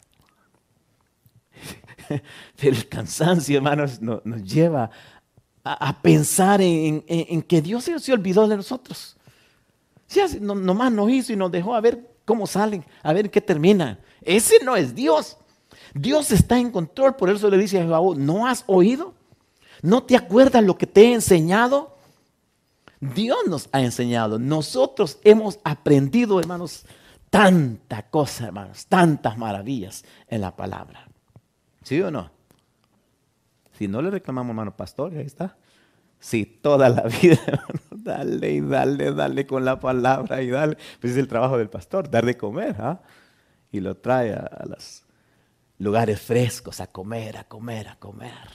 [2.61, 4.91] el cansancio, hermanos, nos, lleva
[5.63, 9.15] a, pensar en, que Dios se, olvidó de nosotros.
[10.39, 13.99] nomás nos hizo y nos dejó a ver cómo salen, a ver qué termina.
[14.21, 15.37] Ese no es Dios.
[15.93, 19.13] Dios está en control, por eso le dice a Jehová, ¿no has oído?
[19.81, 21.95] ¿No te acuerdas lo que te he enseñado?
[22.99, 24.39] Dios nos ha enseñado.
[24.39, 26.85] Nosotros hemos aprendido, hermanos,
[27.29, 31.07] tanta cosa, hermanos, tantas maravillas en la palabra.
[31.83, 32.29] ¿Sí o no?
[33.81, 35.57] Si no le reclamamos, hermano pastor, ahí está.
[36.19, 40.77] Sí, toda la vida, dale y dale, dale con la palabra y dale.
[40.99, 43.01] Pues es el trabajo del pastor, dar de comer, ¿ah?
[43.71, 45.03] Y lo trae a los
[45.79, 48.49] lugares frescos, a comer, a comer, a comer.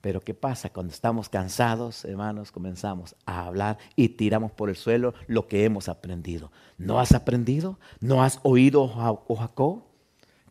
[0.00, 0.70] Pero ¿qué pasa?
[0.70, 5.88] Cuando estamos cansados, hermanos, comenzamos a hablar y tiramos por el suelo lo que hemos
[5.88, 6.50] aprendido.
[6.76, 7.78] ¿No has aprendido?
[8.00, 9.91] ¿No has oído, oh Jacob?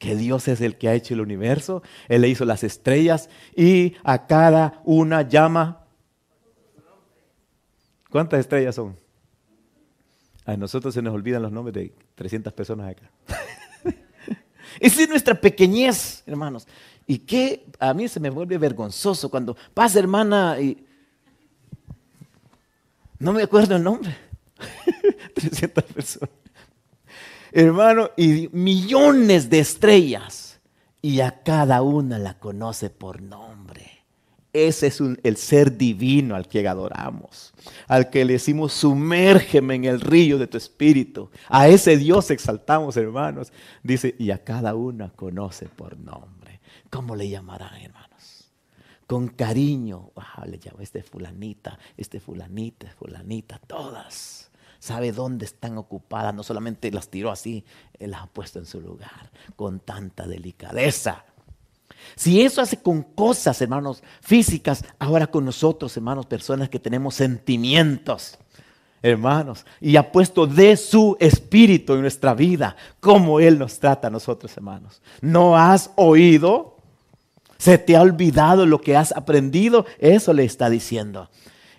[0.01, 1.83] Que Dios es el que ha hecho el universo.
[2.09, 5.85] Él le hizo las estrellas y a cada una llama.
[8.09, 8.97] ¿Cuántas estrellas son?
[10.43, 13.11] A nosotros se nos olvidan los nombres de 300 personas acá.
[14.79, 16.67] Esa es nuestra pequeñez, hermanos.
[17.05, 20.83] Y que a mí se me vuelve vergonzoso cuando pasa hermana y
[23.19, 24.17] no me acuerdo el nombre.
[25.35, 26.31] 300 personas.
[27.51, 30.59] Hermano, y millones de estrellas.
[31.01, 34.01] Y a cada una la conoce por nombre.
[34.53, 37.53] Ese es el ser divino al que adoramos,
[37.87, 41.29] al que le decimos, sumérgeme en el río de tu espíritu.
[41.47, 43.53] A ese Dios exaltamos, hermanos.
[43.81, 46.59] Dice, y a cada una conoce por nombre.
[46.89, 48.51] ¿Cómo le llamarán, hermanos?
[49.07, 50.11] Con cariño.
[50.45, 54.50] le llamo este fulanita, este fulanita, fulanita, todas.
[54.81, 56.33] Sabe dónde están ocupadas.
[56.33, 57.63] No solamente las tiró así,
[57.99, 61.23] él las ha puesto en su lugar con tanta delicadeza.
[62.15, 68.39] Si eso hace con cosas, hermanos, físicas, ahora con nosotros, hermanos, personas que tenemos sentimientos,
[69.03, 74.11] hermanos, y ha puesto de su espíritu en nuestra vida, como Él nos trata a
[74.11, 74.99] nosotros, hermanos.
[75.21, 76.77] ¿No has oído?
[77.59, 79.85] ¿Se te ha olvidado lo que has aprendido?
[79.99, 81.29] Eso le está diciendo.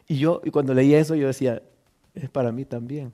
[0.07, 1.63] Y yo, cuando leí eso, yo decía,
[2.15, 3.13] es para mí también.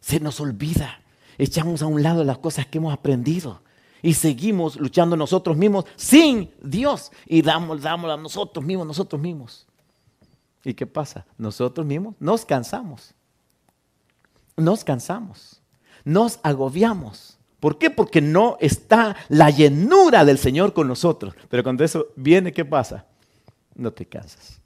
[0.00, 1.00] Se nos olvida.
[1.38, 3.60] Echamos a un lado las cosas que hemos aprendido
[4.02, 9.66] y seguimos luchando nosotros mismos sin Dios y damos, damos a nosotros mismos, nosotros mismos.
[10.64, 11.26] ¿Y qué pasa?
[11.38, 13.14] Nosotros mismos nos cansamos.
[14.56, 15.60] Nos cansamos.
[16.04, 17.36] Nos agobiamos.
[17.60, 17.90] ¿Por qué?
[17.90, 21.34] Porque no está la llenura del Señor con nosotros.
[21.48, 23.06] Pero cuando eso viene, ¿qué pasa?
[23.74, 24.60] No te cansas.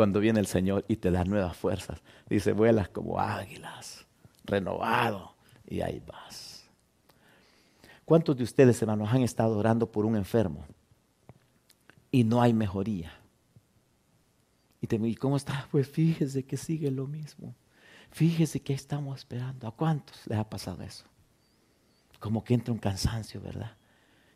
[0.00, 4.06] Cuando viene el Señor y te da nuevas fuerzas, dice, vuelas como águilas,
[4.44, 5.34] renovado,
[5.68, 6.64] y ahí vas.
[8.06, 10.64] ¿Cuántos de ustedes, hermanos, han estado orando por un enfermo
[12.10, 13.12] y no hay mejoría?
[14.80, 15.68] Y te ¿y cómo está?
[15.70, 17.54] Pues fíjese que sigue lo mismo.
[18.10, 19.68] Fíjese que estamos esperando.
[19.68, 21.04] ¿A cuántos les ha pasado eso?
[22.18, 23.76] Como que entra un cansancio, ¿verdad?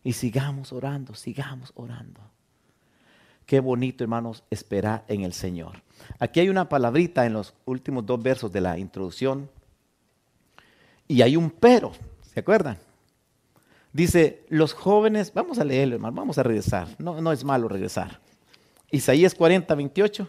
[0.02, 2.20] Y sigamos orando, sigamos orando.
[3.46, 5.82] Qué bonito, hermanos, esperar en el Señor.
[6.18, 9.50] Aquí hay una palabrita en los últimos dos versos de la introducción.
[11.06, 11.92] Y hay un pero,
[12.32, 12.78] ¿se acuerdan?
[13.92, 16.88] Dice, los jóvenes, vamos a leerlo, hermano, vamos a regresar.
[16.98, 18.20] No, no es malo regresar.
[18.90, 20.28] Isaías 40, 28.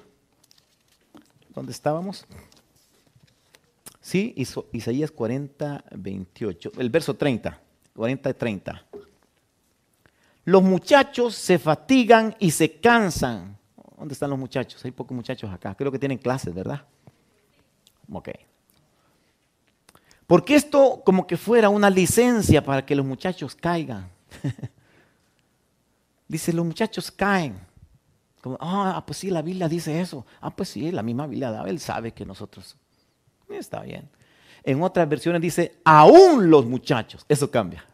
[1.53, 2.25] ¿Dónde estábamos?
[4.01, 4.35] Sí,
[4.71, 6.73] Isaías 40, 28.
[6.77, 7.59] El verso 30,
[7.95, 8.85] 40 y 30.
[10.45, 13.57] Los muchachos se fatigan y se cansan.
[13.97, 14.83] ¿Dónde están los muchachos?
[14.85, 15.75] Hay pocos muchachos acá.
[15.75, 16.85] Creo que tienen clases, ¿verdad?
[18.11, 18.29] Ok.
[20.27, 24.09] Porque esto como que fuera una licencia para que los muchachos caigan.
[26.27, 27.59] dice, los muchachos caen.
[28.41, 30.25] Como, ah, pues sí, la Biblia dice eso.
[30.41, 32.75] Ah, pues sí, la misma Biblia, él sabe que nosotros.
[33.49, 34.09] Está bien.
[34.63, 37.25] En otras versiones dice, aún los muchachos.
[37.29, 37.85] Eso cambia.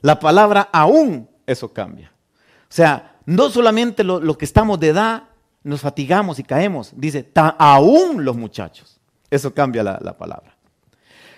[0.00, 2.10] La palabra aún, eso cambia.
[2.62, 5.24] O sea, no solamente los que estamos de edad
[5.62, 6.92] nos fatigamos y caemos.
[6.96, 9.00] Dice, aún los muchachos.
[9.30, 10.54] Eso cambia la palabra.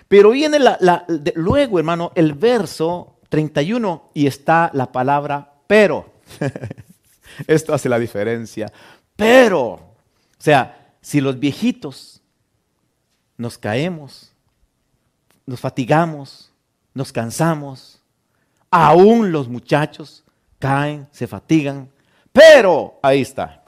[0.07, 1.05] Pero viene la,
[1.35, 6.13] luego, hermano, el verso 31 y está la palabra pero.
[7.47, 8.71] Esto hace la diferencia.
[9.15, 9.95] Pero, o
[10.37, 12.21] sea, si los viejitos
[13.35, 14.31] nos caemos,
[15.45, 16.51] nos fatigamos,
[16.93, 17.96] nos cansamos,
[18.71, 20.23] aún los muchachos
[20.59, 21.89] caen, se fatigan,
[22.31, 23.63] pero ahí está.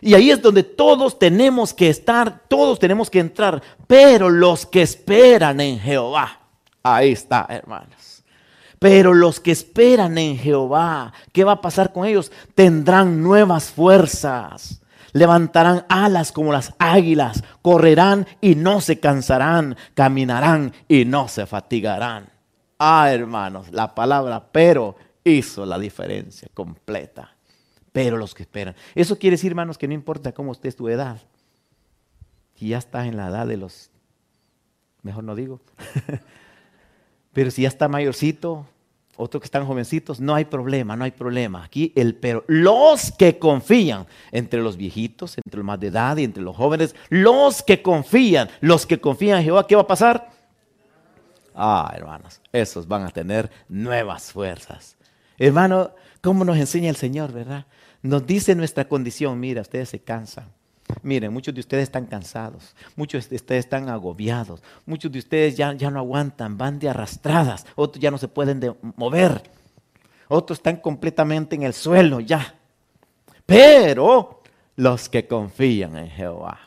[0.00, 4.82] Y ahí es donde todos tenemos que estar, todos tenemos que entrar, pero los que
[4.82, 6.40] esperan en Jehová,
[6.82, 8.24] ahí está, hermanos.
[8.78, 12.30] Pero los que esperan en Jehová, ¿qué va a pasar con ellos?
[12.54, 14.82] Tendrán nuevas fuerzas
[15.16, 22.35] levantarán alas como las águilas, correrán y no se cansarán, caminarán y no se fatigarán.
[22.78, 27.32] Ah, hermanos, la palabra pero hizo la diferencia completa.
[27.92, 28.74] Pero los que esperan.
[28.94, 31.18] Eso quiere decir, hermanos, que no importa cómo estés tu edad.
[32.54, 33.90] Si ya estás en la edad de los,
[35.02, 35.60] mejor no digo,
[37.32, 38.66] pero si ya está mayorcito,
[39.16, 41.64] otros que están jovencitos, no hay problema, no hay problema.
[41.64, 46.24] Aquí el pero, los que confían, entre los viejitos, entre los más de edad y
[46.24, 50.35] entre los jóvenes, los que confían, los que confían en Jehová, ¿qué va a pasar?
[51.56, 54.96] Ah, hermanos, esos van a tener nuevas fuerzas.
[55.38, 55.90] Hermano,
[56.20, 57.66] ¿cómo nos enseña el Señor, verdad?
[58.02, 60.52] Nos dice nuestra condición, mira, ustedes se cansan,
[61.02, 65.72] Miren, muchos de ustedes están cansados, muchos de ustedes están agobiados, muchos de ustedes ya,
[65.72, 69.42] ya no aguantan, van de arrastradas, otros ya no se pueden mover,
[70.28, 72.54] otros están completamente en el suelo ya.
[73.44, 74.42] Pero
[74.76, 76.58] los que confían en Jehová,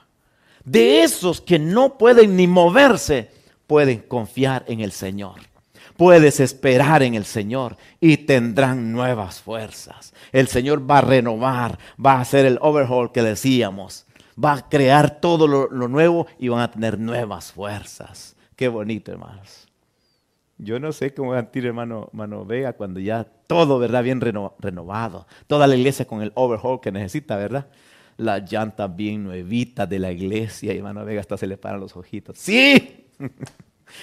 [0.66, 3.32] de esos que no pueden ni moverse,
[3.70, 5.36] pueden confiar en el Señor.
[5.96, 10.14] Puedes esperar en el Señor y tendrán nuevas fuerzas.
[10.34, 14.06] El Señor va a renovar, va a hacer el overhaul que decíamos
[14.44, 18.36] va a crear todo lo, nuevo y van a tener nuevas fuerzas.
[18.56, 19.68] Qué bonito, hermanos.
[20.58, 22.10] Yo no sé cómo va a sentir hermano,
[22.46, 24.04] Vega cuando ya todo, ¿verdad?
[24.04, 25.26] Bien renovado.
[25.48, 27.68] Toda la iglesia con el overhaul que necesita, ¿verdad?
[28.18, 30.74] La llanta bien nuevita de la iglesia.
[30.74, 32.38] Y hermano Vega hasta se le paran los ojitos.
[32.38, 33.09] ¡Sí!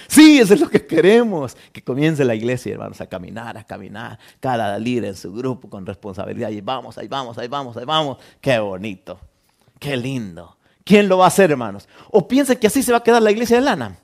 [0.09, 1.57] Sí, eso es lo que queremos.
[1.73, 4.19] Que comience la iglesia, hermanos, a caminar, a caminar.
[4.41, 6.51] Cada líder en su grupo con responsabilidad.
[6.51, 8.19] Y vamos, ahí vamos, ahí vamos, ahí vamos.
[8.41, 9.19] Qué bonito.
[9.79, 10.57] Qué lindo.
[10.85, 11.89] ¿Quién lo va a hacer, hermanos?
[12.11, 13.97] ¿O piensan que así se va a quedar la iglesia de lana?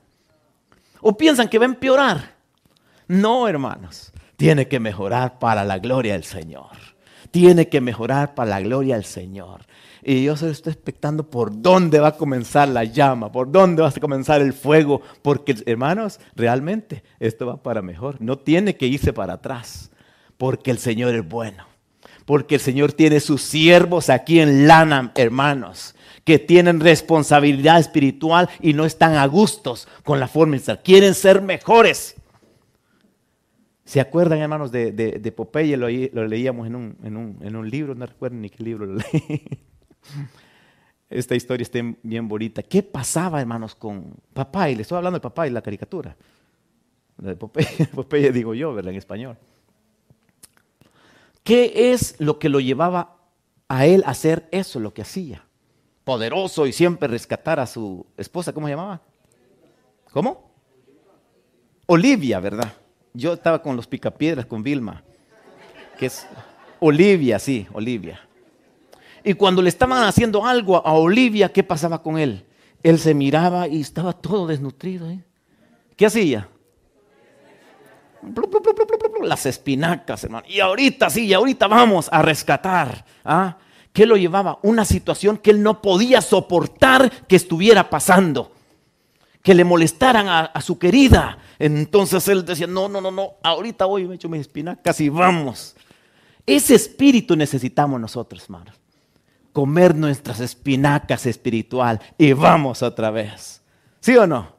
[1.01, 2.33] ¿O piensan que va a empeorar?
[3.07, 4.11] No, hermanos.
[4.35, 6.71] Tiene que mejorar para la gloria del Señor.
[7.31, 9.65] Tiene que mejorar para la gloria del Señor.
[10.05, 13.89] Y yo se estoy expectando por dónde va a comenzar la llama, por dónde va
[13.89, 15.01] a comenzar el fuego.
[15.21, 18.17] Porque, hermanos, realmente esto va para mejor.
[18.19, 19.91] No tiene que irse para atrás.
[20.37, 21.73] Porque el Señor es bueno
[22.25, 28.73] porque el Señor tiene sus siervos aquí en Lanam, hermanos, que tienen responsabilidad espiritual y
[28.73, 30.83] no están a gustos con la forma de estar.
[30.83, 32.15] Quieren ser mejores.
[33.85, 35.75] ¿Se acuerdan, hermanos, de, Popeye?
[35.75, 39.43] Lo, leíamos en un, libro, no recuerdo ni qué libro lo leí.
[41.09, 42.63] Esta historia está bien bonita.
[42.63, 44.75] ¿Qué pasaba, hermanos, con Popeye?
[44.75, 46.15] Le estoy hablando de Popeye, la caricatura.
[47.17, 48.91] De Popeye, Popeye digo yo, ¿verdad?
[48.91, 49.37] En español.
[51.43, 53.17] ¿Qué es lo que lo llevaba
[53.67, 55.45] a él a hacer eso, lo que hacía?
[56.03, 59.01] Poderoso y siempre rescatar a su esposa, ¿cómo se llamaba?
[60.11, 60.51] ¿Cómo?
[61.85, 62.73] Olivia, ¿verdad?
[63.13, 65.03] Yo estaba con los picapiedras, con Vilma,
[65.99, 66.25] que es
[66.79, 68.19] Olivia, sí, Olivia.
[69.23, 72.45] Y cuando le estaban haciendo algo a Olivia, ¿qué pasaba con él?
[72.83, 75.09] Él se miraba y estaba todo desnutrido.
[75.09, 75.23] ¿eh?
[75.95, 76.49] ¿Qué hacía?
[79.23, 80.45] las espinacas, hermano.
[80.47, 83.05] Y ahorita sí, y ahorita vamos a rescatar.
[83.23, 83.57] ¿ah?
[83.91, 84.59] ¿Qué lo llevaba?
[84.63, 88.51] Una situación que él no podía soportar que estuviera pasando.
[89.41, 91.37] Que le molestaran a, su querida.
[91.59, 95.75] Entonces él decía, no, no, no, no, ahorita voy, me echo mis espinacas y vamos.
[96.45, 98.82] Ese espíritu necesitamos nosotros, hermanos.
[99.53, 103.61] Comer nuestras espinacas espiritual y vamos otra vez.
[103.99, 104.53] ¿Sí o no?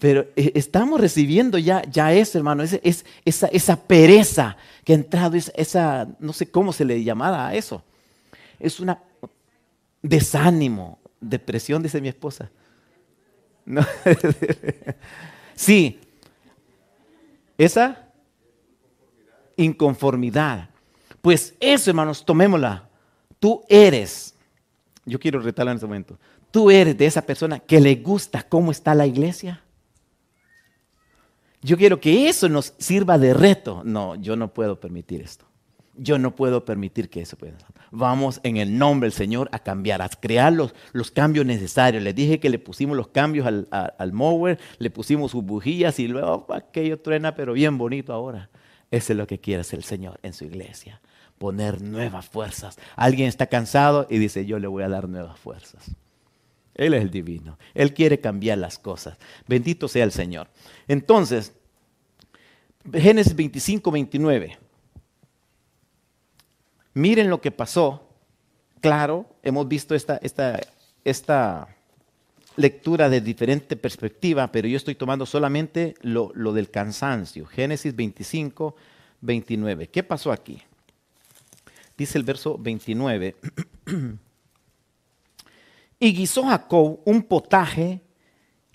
[0.00, 5.36] Pero eh, estamos recibiendo ya, ya eso, hermano, es, esa, esa, pereza que ha entrado,
[5.36, 7.84] esa, no sé cómo se le llamaba a eso.
[8.58, 9.00] Es una
[10.02, 12.50] desánimo, depresión, dice mi esposa.
[15.54, 16.00] sí,
[17.58, 18.08] esa
[19.56, 20.70] inconformidad.
[21.20, 22.88] Pues eso, hermanos, tomémosla.
[23.40, 24.34] Tú eres,
[25.04, 26.18] yo quiero retarla en este momento,
[26.52, 29.62] tú eres de esa persona que le gusta cómo está la iglesia.
[31.62, 33.82] Yo quiero que eso nos sirva de reto.
[33.84, 35.46] No, yo no puedo permitir esto.
[35.96, 37.58] Yo no puedo permitir que eso pueda.
[37.90, 42.02] Vamos en el nombre del Señor a cambiar, a crear los, los cambios necesarios.
[42.02, 46.46] Les dije que le pusimos los cambios al, mower, le pusimos sus bujías y luego
[46.50, 48.48] aquello truena, pero bien bonito ahora.
[48.90, 51.00] Eso es lo que quiere hacer el Señor en su iglesia.
[51.40, 52.78] Poner nuevas fuerzas.
[52.96, 55.90] Alguien está cansado y dice, yo le voy a dar nuevas fuerzas.
[56.74, 57.56] Él es el divino.
[57.72, 59.16] Él quiere cambiar las cosas.
[59.48, 60.48] Bendito sea el Señor.
[60.86, 61.54] Entonces,
[62.92, 64.58] Génesis 25, 29.
[66.92, 68.06] Miren lo que pasó.
[68.82, 70.60] Claro, hemos visto esta, esta,
[71.04, 71.74] esta
[72.56, 77.46] lectura de diferente perspectiva, pero yo estoy tomando solamente lo, lo del cansancio.
[77.46, 78.76] Génesis 25,
[79.22, 79.88] 29.
[79.88, 80.62] ¿Qué pasó aquí?
[82.00, 83.36] Dice el verso 29.
[86.00, 88.00] y guisó Jacob un potaje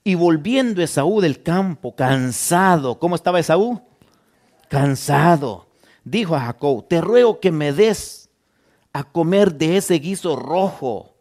[0.04, 3.00] y volviendo Esaú del campo, cansado.
[3.00, 3.82] ¿Cómo estaba Esaú?
[4.70, 5.66] Cansado.
[6.04, 8.30] Dijo a Jacob, te ruego que me des
[8.94, 11.16] a comer de ese guiso rojo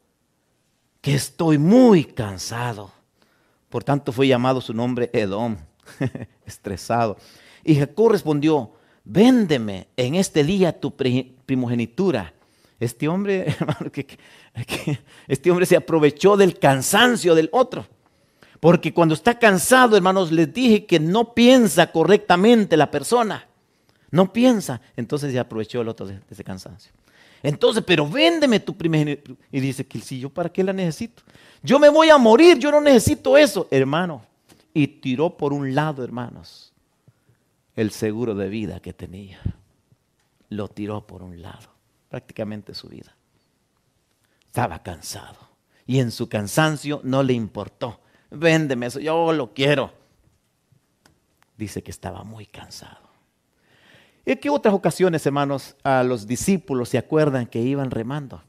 [1.00, 2.92] que estoy muy cansado.
[3.70, 5.56] Por tanto fue llamado su nombre Edom,
[6.44, 7.16] estresado.
[7.64, 8.72] Y Jacob respondió,
[9.04, 10.94] véndeme en este día tu
[11.46, 12.32] primogenitura.
[12.80, 14.06] Este hombre, hermano, que,
[15.28, 17.86] este hombre se aprovechó del cansancio del otro.
[18.60, 23.46] Porque cuando está cansado, hermanos, les dije que no piensa correctamente la persona.
[24.10, 24.80] No piensa.
[24.96, 26.92] Entonces se aprovechó el otro de ese cansancio.
[27.42, 29.38] Entonces, pero véndeme tu primogenitura.
[29.52, 31.22] Y dice que si yo para qué la necesito.
[31.62, 34.22] Yo me voy a morir, yo no necesito eso, hermano.
[34.72, 36.72] Y tiró por un lado, hermanos,
[37.76, 39.40] el seguro de vida que tenía.
[40.54, 41.68] Lo tiró por un lado,
[42.08, 43.16] prácticamente su vida.
[44.46, 45.38] Estaba cansado.
[45.84, 48.00] Y en su cansancio no le importó.
[48.30, 49.92] Véndeme eso, yo lo quiero.
[51.56, 53.08] Dice que estaba muy cansado.
[54.24, 58.42] ¿En qué otras ocasiones, hermanos, a los discípulos se acuerdan que iban remando?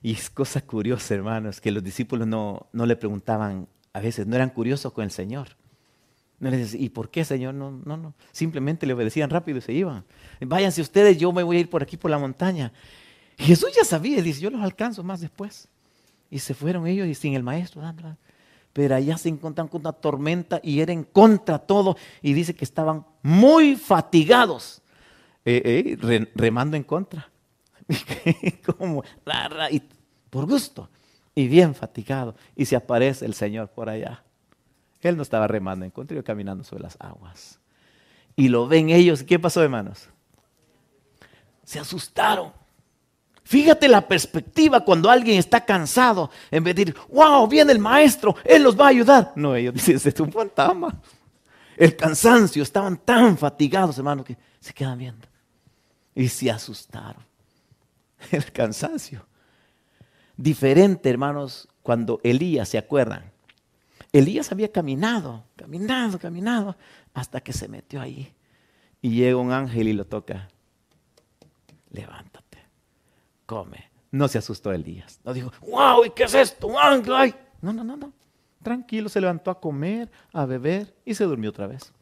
[0.00, 4.36] Y es cosa curiosa, hermanos, que los discípulos no, no le preguntaban, a veces no
[4.36, 5.56] eran curiosos con el Señor.
[6.42, 7.54] No les decían, ¿y por qué, Señor?
[7.54, 8.14] No, no, no.
[8.32, 10.04] Simplemente le obedecían rápido y se iban.
[10.40, 12.72] Váyanse ustedes, yo me voy a ir por aquí por la montaña.
[13.38, 15.68] Jesús ya sabía, dice, yo los alcanzo más después.
[16.30, 17.80] Y se fueron ellos y sin el maestro
[18.72, 21.96] pero allá se encontraron con una tormenta y era en contra todo.
[22.22, 24.82] Y dice que estaban muy fatigados,
[25.44, 27.30] eh, eh, remando en contra.
[28.66, 29.04] Como,
[29.70, 29.82] y
[30.28, 30.90] por gusto,
[31.36, 32.34] y bien fatigado.
[32.56, 34.24] Y se aparece el Señor por allá.
[35.08, 37.58] Él no estaba remando en contra, iba caminando sobre las aguas.
[38.36, 39.22] Y lo ven ellos.
[39.22, 40.08] ¿Qué pasó, hermanos?
[41.64, 42.52] Se asustaron.
[43.44, 48.36] Fíjate la perspectiva cuando alguien está cansado, en vez de decir, wow, viene el maestro,
[48.44, 49.32] él los va a ayudar.
[49.34, 51.00] No, ellos dicen, es un fantasma.
[51.76, 55.26] El cansancio, estaban tan fatigados, hermano, que se quedan viendo.
[56.14, 57.24] Y se asustaron.
[58.30, 59.26] El cansancio.
[60.36, 63.31] Diferente, hermanos, cuando Elías, ¿se acuerdan?
[64.12, 66.76] Elías había caminado, caminado, caminado,
[67.14, 68.32] hasta que se metió ahí.
[69.00, 70.48] Y llega un ángel y lo toca.
[71.90, 72.42] Levanta
[73.52, 73.90] come.
[74.10, 75.20] No se asustó Elías.
[75.24, 76.68] No dijo, wow, ¿y qué es esto?
[77.60, 78.12] No, no, no, no.
[78.62, 81.92] Tranquilo, se levantó a comer, a beber y se durmió otra vez.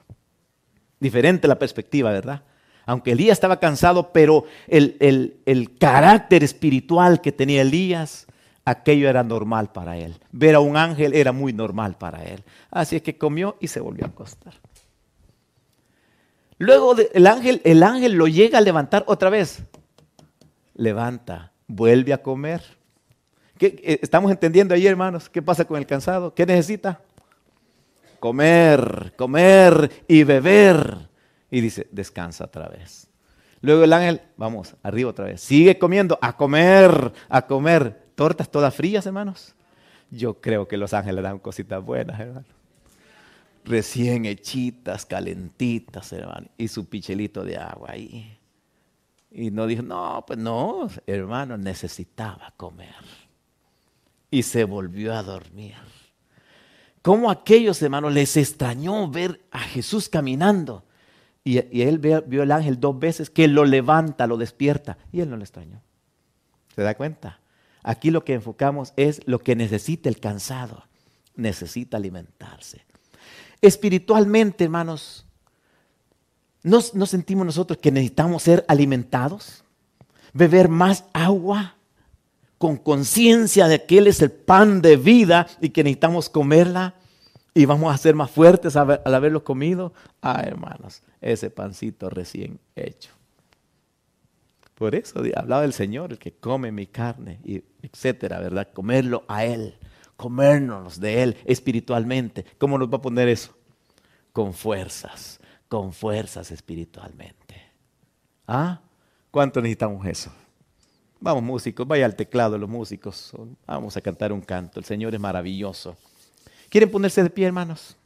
[1.00, 2.44] Diferente la perspectiva, ¿verdad?
[2.86, 8.26] Aunque Elías estaba cansado, pero el, el carácter espiritual que tenía Elías,
[8.64, 10.20] aquello era normal para él.
[10.32, 12.44] Ver a un ángel era muy normal para él.
[12.70, 14.54] Así es que comió y se volvió a acostar.
[16.58, 19.64] Luego el ángel, el ángel lo llega a levantar otra vez
[20.80, 22.62] levanta, vuelve a comer.
[23.60, 25.28] Eh, ¿Estamos entendiendo ahí, hermanos?
[25.28, 26.34] ¿Qué pasa con el cansado?
[26.34, 27.02] ¿Qué necesita?
[28.18, 31.08] Comer, comer y beber.
[31.50, 33.08] Y dice, descansa otra vez.
[33.60, 35.42] Luego el ángel, vamos, arriba otra vez.
[35.42, 37.99] Sigue comiendo, a comer, a comer.
[38.20, 39.54] Tortas todas frías, hermanos.
[40.10, 42.50] Yo creo que los ángeles dan cositas buenas, hermanos.
[43.64, 46.46] Recién hechitas, calentitas, hermano.
[46.58, 48.38] Y su pichelito de agua ahí.
[49.30, 52.94] Y no dijo, no, pues no, hermano, necesitaba comer.
[54.30, 55.76] Y se volvió a dormir.
[57.00, 60.84] Como aquellos hermanos les extrañó ver a Jesús caminando.
[61.42, 64.98] Y, él vio, el ángel dos veces que lo levanta, lo despierta.
[65.10, 65.80] Y él no le extrañó.
[66.76, 67.39] ¿Se da cuenta?
[67.82, 70.84] Aquí lo que enfocamos es lo que necesita el cansado.
[71.34, 72.84] Necesita alimentarse.
[73.60, 75.26] Espiritualmente, hermanos,
[76.62, 79.64] ¿No, sentimos nosotros que necesitamos ser alimentados?
[80.32, 81.76] Beber más agua
[82.58, 86.94] con conciencia de que Él es el pan de vida y que necesitamos comerla
[87.54, 89.94] y vamos a ser más fuertes al haberlo comido.
[90.20, 93.10] Ah, hermanos, ese pancito recién hecho.
[94.80, 97.38] Por eso hablaba el Señor, el que come mi carne,
[97.82, 98.68] etcétera, ¿verdad?
[98.72, 99.76] Comerlo a Él,
[100.16, 102.44] comernos de Él espiritualmente.
[102.58, 103.54] ¿Cómo nos va a poner eso?
[104.32, 107.62] Con fuerzas con fuerzas espiritualmente.
[108.44, 108.80] ¿Ah?
[109.30, 110.32] ¿Cuánto necesitamos eso?
[111.20, 113.32] Vamos músicos, vaya al teclado los músicos.
[113.68, 114.80] Vamos a cantar un canto.
[114.80, 115.96] El Señor es maravilloso.
[116.68, 117.96] ¿Quieren ponerse de pie, hermanos?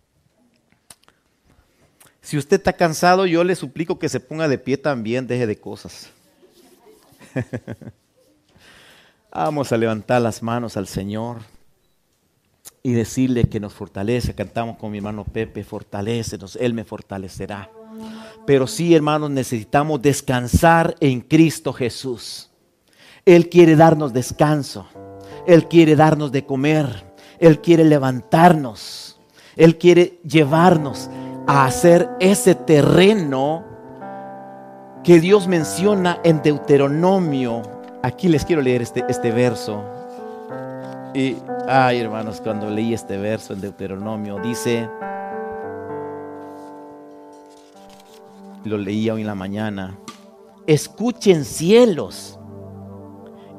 [2.20, 5.58] Si usted está cansado, yo le suplico que se ponga de pie también, deje de
[5.58, 6.10] cosas.
[9.32, 11.38] Vamos a levantar las manos al Señor
[12.82, 14.34] y decirle que nos fortalece.
[14.34, 17.70] Cantamos con mi hermano Pepe, fortalecenos, Él me fortalecerá.
[18.46, 22.50] Pero sí, hermanos, necesitamos descansar en Cristo Jesús.
[23.24, 24.86] Él quiere darnos descanso.
[25.46, 27.14] Él quiere darnos de comer.
[27.38, 29.18] Él quiere levantarnos.
[29.56, 31.08] Él quiere llevarnos
[31.46, 33.73] a hacer ese terreno
[35.04, 37.62] que Dios menciona en Deuteronomio.
[38.02, 39.84] Aquí les quiero leer este, este verso.
[41.14, 41.36] Y,
[41.68, 44.88] ay hermanos, cuando leí este verso en Deuteronomio, dice,
[48.64, 49.96] lo leía hoy en la mañana,
[50.66, 52.40] escuchen cielos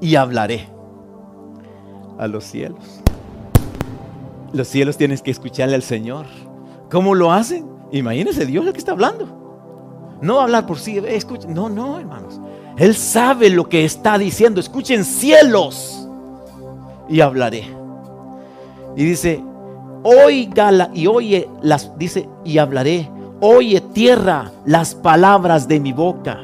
[0.02, 0.68] y hablaré
[2.18, 3.02] a los cielos.
[4.52, 6.26] Los cielos tienes que escucharle al Señor.
[6.90, 7.70] ¿Cómo lo hacen?
[7.92, 9.45] Imagínense, Dios el que está hablando.
[10.26, 11.54] No hablar por sí, escuchen.
[11.54, 12.42] No, no, hermanos.
[12.78, 14.60] Él sabe lo que está diciendo.
[14.60, 16.08] Escuchen cielos
[17.08, 17.66] y hablaré.
[18.96, 19.44] Y dice,
[20.02, 23.08] oiga y oye las, dice, y hablaré.
[23.40, 26.40] Oye tierra las palabras de mi boca.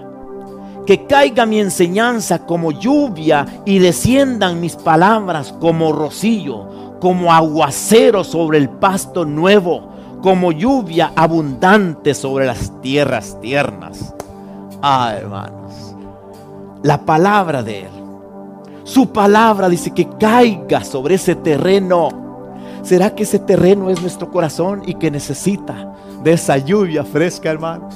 [0.85, 8.59] Que caiga mi enseñanza como lluvia y desciendan mis palabras como rocío, como aguacero sobre
[8.59, 9.90] el pasto nuevo,
[10.21, 14.13] como lluvia abundante sobre las tierras tiernas.
[14.81, 15.95] Ah, hermanos,
[16.83, 18.01] la palabra de Él
[18.83, 22.09] su palabra dice que caiga sobre ese terreno.
[22.81, 25.93] ¿Será que ese terreno es nuestro corazón y que necesita
[26.23, 27.95] de esa lluvia fresca, hermanos?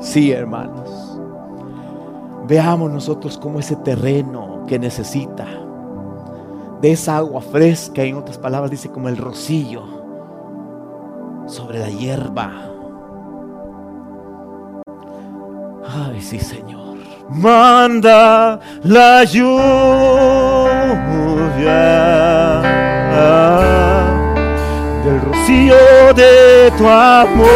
[0.00, 1.18] Sí, hermanos.
[2.48, 5.46] Veamos nosotros como ese terreno que necesita
[6.82, 9.93] de esa agua fresca, en otras palabras dice como el rocío
[11.46, 12.50] sobre la hierba.
[15.86, 16.84] Ay, sí, Señor
[17.30, 19.52] manda la lluvia
[25.04, 27.48] del rocío de tu amor.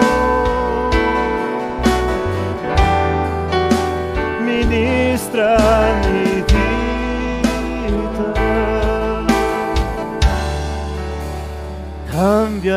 [4.46, 5.50] Ministra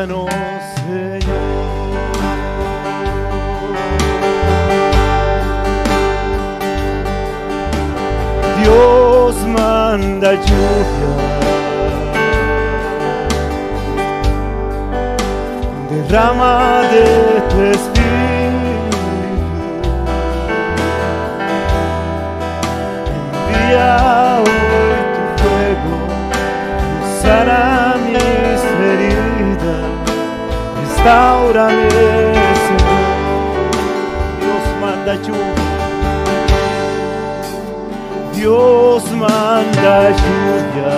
[0.07, 0.29] cámbianos.
[8.61, 11.11] Dios manda lluvia.
[15.89, 17.90] Derrama de tu espíritu.
[31.01, 31.89] Restaurame,
[32.65, 33.01] Señor.
[34.39, 35.55] Dios manda lluvia.
[38.33, 40.95] Dios manda lluvia.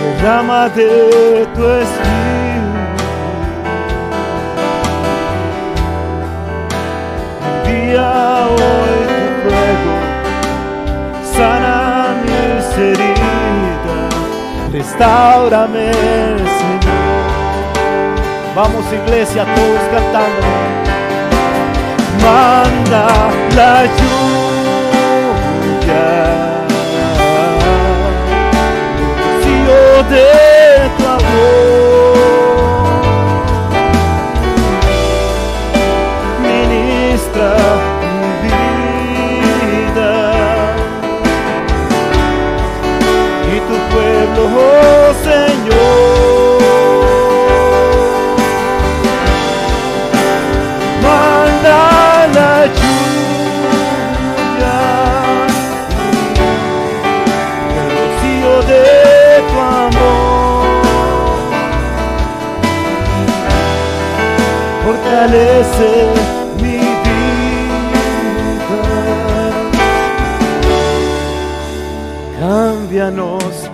[0.00, 2.24] Derrama de tu espíritu.
[7.66, 8.83] Envía hoy
[14.94, 16.84] restaurame, Señor.
[18.54, 20.46] Vamos iglesia, todos cantando
[22.22, 23.06] manda
[23.56, 24.46] la lluvia,
[29.18, 30.28] rocío de
[30.96, 31.83] tu amor,
[65.34, 66.06] fortalece
[66.62, 67.24] mi vida.
[72.38, 73.70] Cámbianos,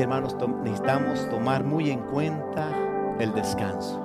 [0.00, 2.68] hermanos, necesitamos tomar muy en cuenta
[3.18, 4.02] el descanso.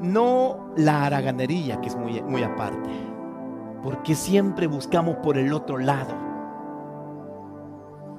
[0.00, 2.90] No la haraganería, que es muy, muy aparte,
[3.82, 6.14] porque siempre buscamos por el otro lado,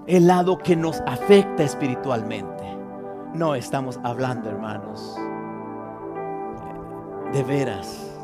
[0.08, 2.64] el lado que nos afecta espiritualmente.
[3.34, 5.18] No estamos hablando, hermanos,
[7.34, 8.18] de veras,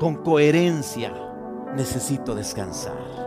[0.00, 1.12] con coherencia
[1.76, 3.24] necesito descansar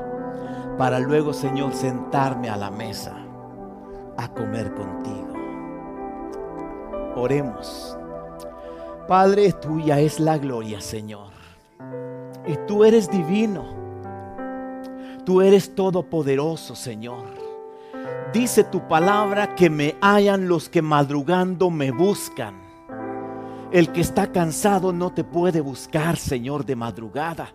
[0.78, 3.27] para luego, Señor, sentarme a la mesa
[4.18, 5.34] a comer contigo.
[7.16, 7.98] Oremos.
[9.08, 11.32] Padre, tuya es la gloria, Señor.
[12.46, 13.66] Y tú eres divino.
[15.26, 17.26] Tú eres todopoderoso, Señor.
[18.34, 22.56] Dice tu palabra que me hallan los que madrugando me buscan.
[23.72, 27.54] El que está cansado no te puede buscar, Señor, de madrugada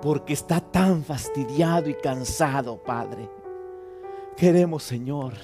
[0.00, 3.28] porque está tan fastidiado y cansado, Padre.
[4.36, 5.34] Queremos, Señor,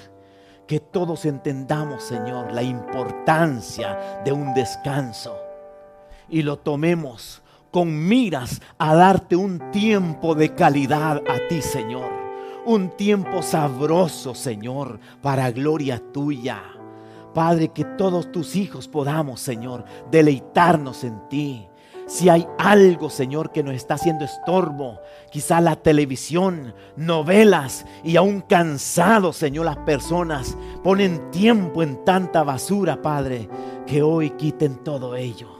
[0.67, 5.37] que todos entendamos, Señor, la importancia de un descanso
[6.29, 7.41] y lo tomemos
[7.71, 12.09] con miras a darte un tiempo de calidad a ti, Señor.
[12.65, 16.63] Un tiempo sabroso, Señor, para gloria tuya.
[17.33, 21.67] Padre, que todos tus hijos podamos, Señor, deleitarnos en ti.
[22.07, 24.99] Si hay algo, Señor, que nos está haciendo estorbo,
[25.31, 33.01] quizá la televisión, novelas y aún cansados, Señor, las personas ponen tiempo en tanta basura,
[33.01, 33.49] Padre,
[33.87, 35.57] que hoy quiten todo ello.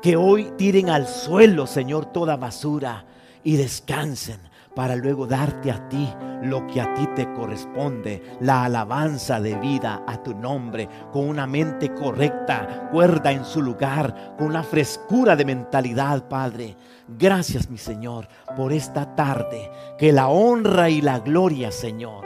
[0.00, 3.04] Que hoy tiren al suelo, Señor, toda basura
[3.42, 6.08] y descansen para luego darte a ti
[6.42, 11.46] lo que a ti te corresponde, la alabanza de vida a tu nombre, con una
[11.46, 16.76] mente correcta, cuerda en su lugar, con una frescura de mentalidad, Padre.
[17.08, 19.70] Gracias, mi Señor, por esta tarde.
[19.98, 22.24] Que la honra y la gloria, Señor,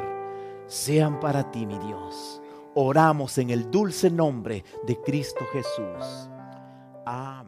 [0.66, 2.40] sean para ti, mi Dios.
[2.74, 6.30] Oramos en el dulce nombre de Cristo Jesús.
[7.04, 7.45] Amén.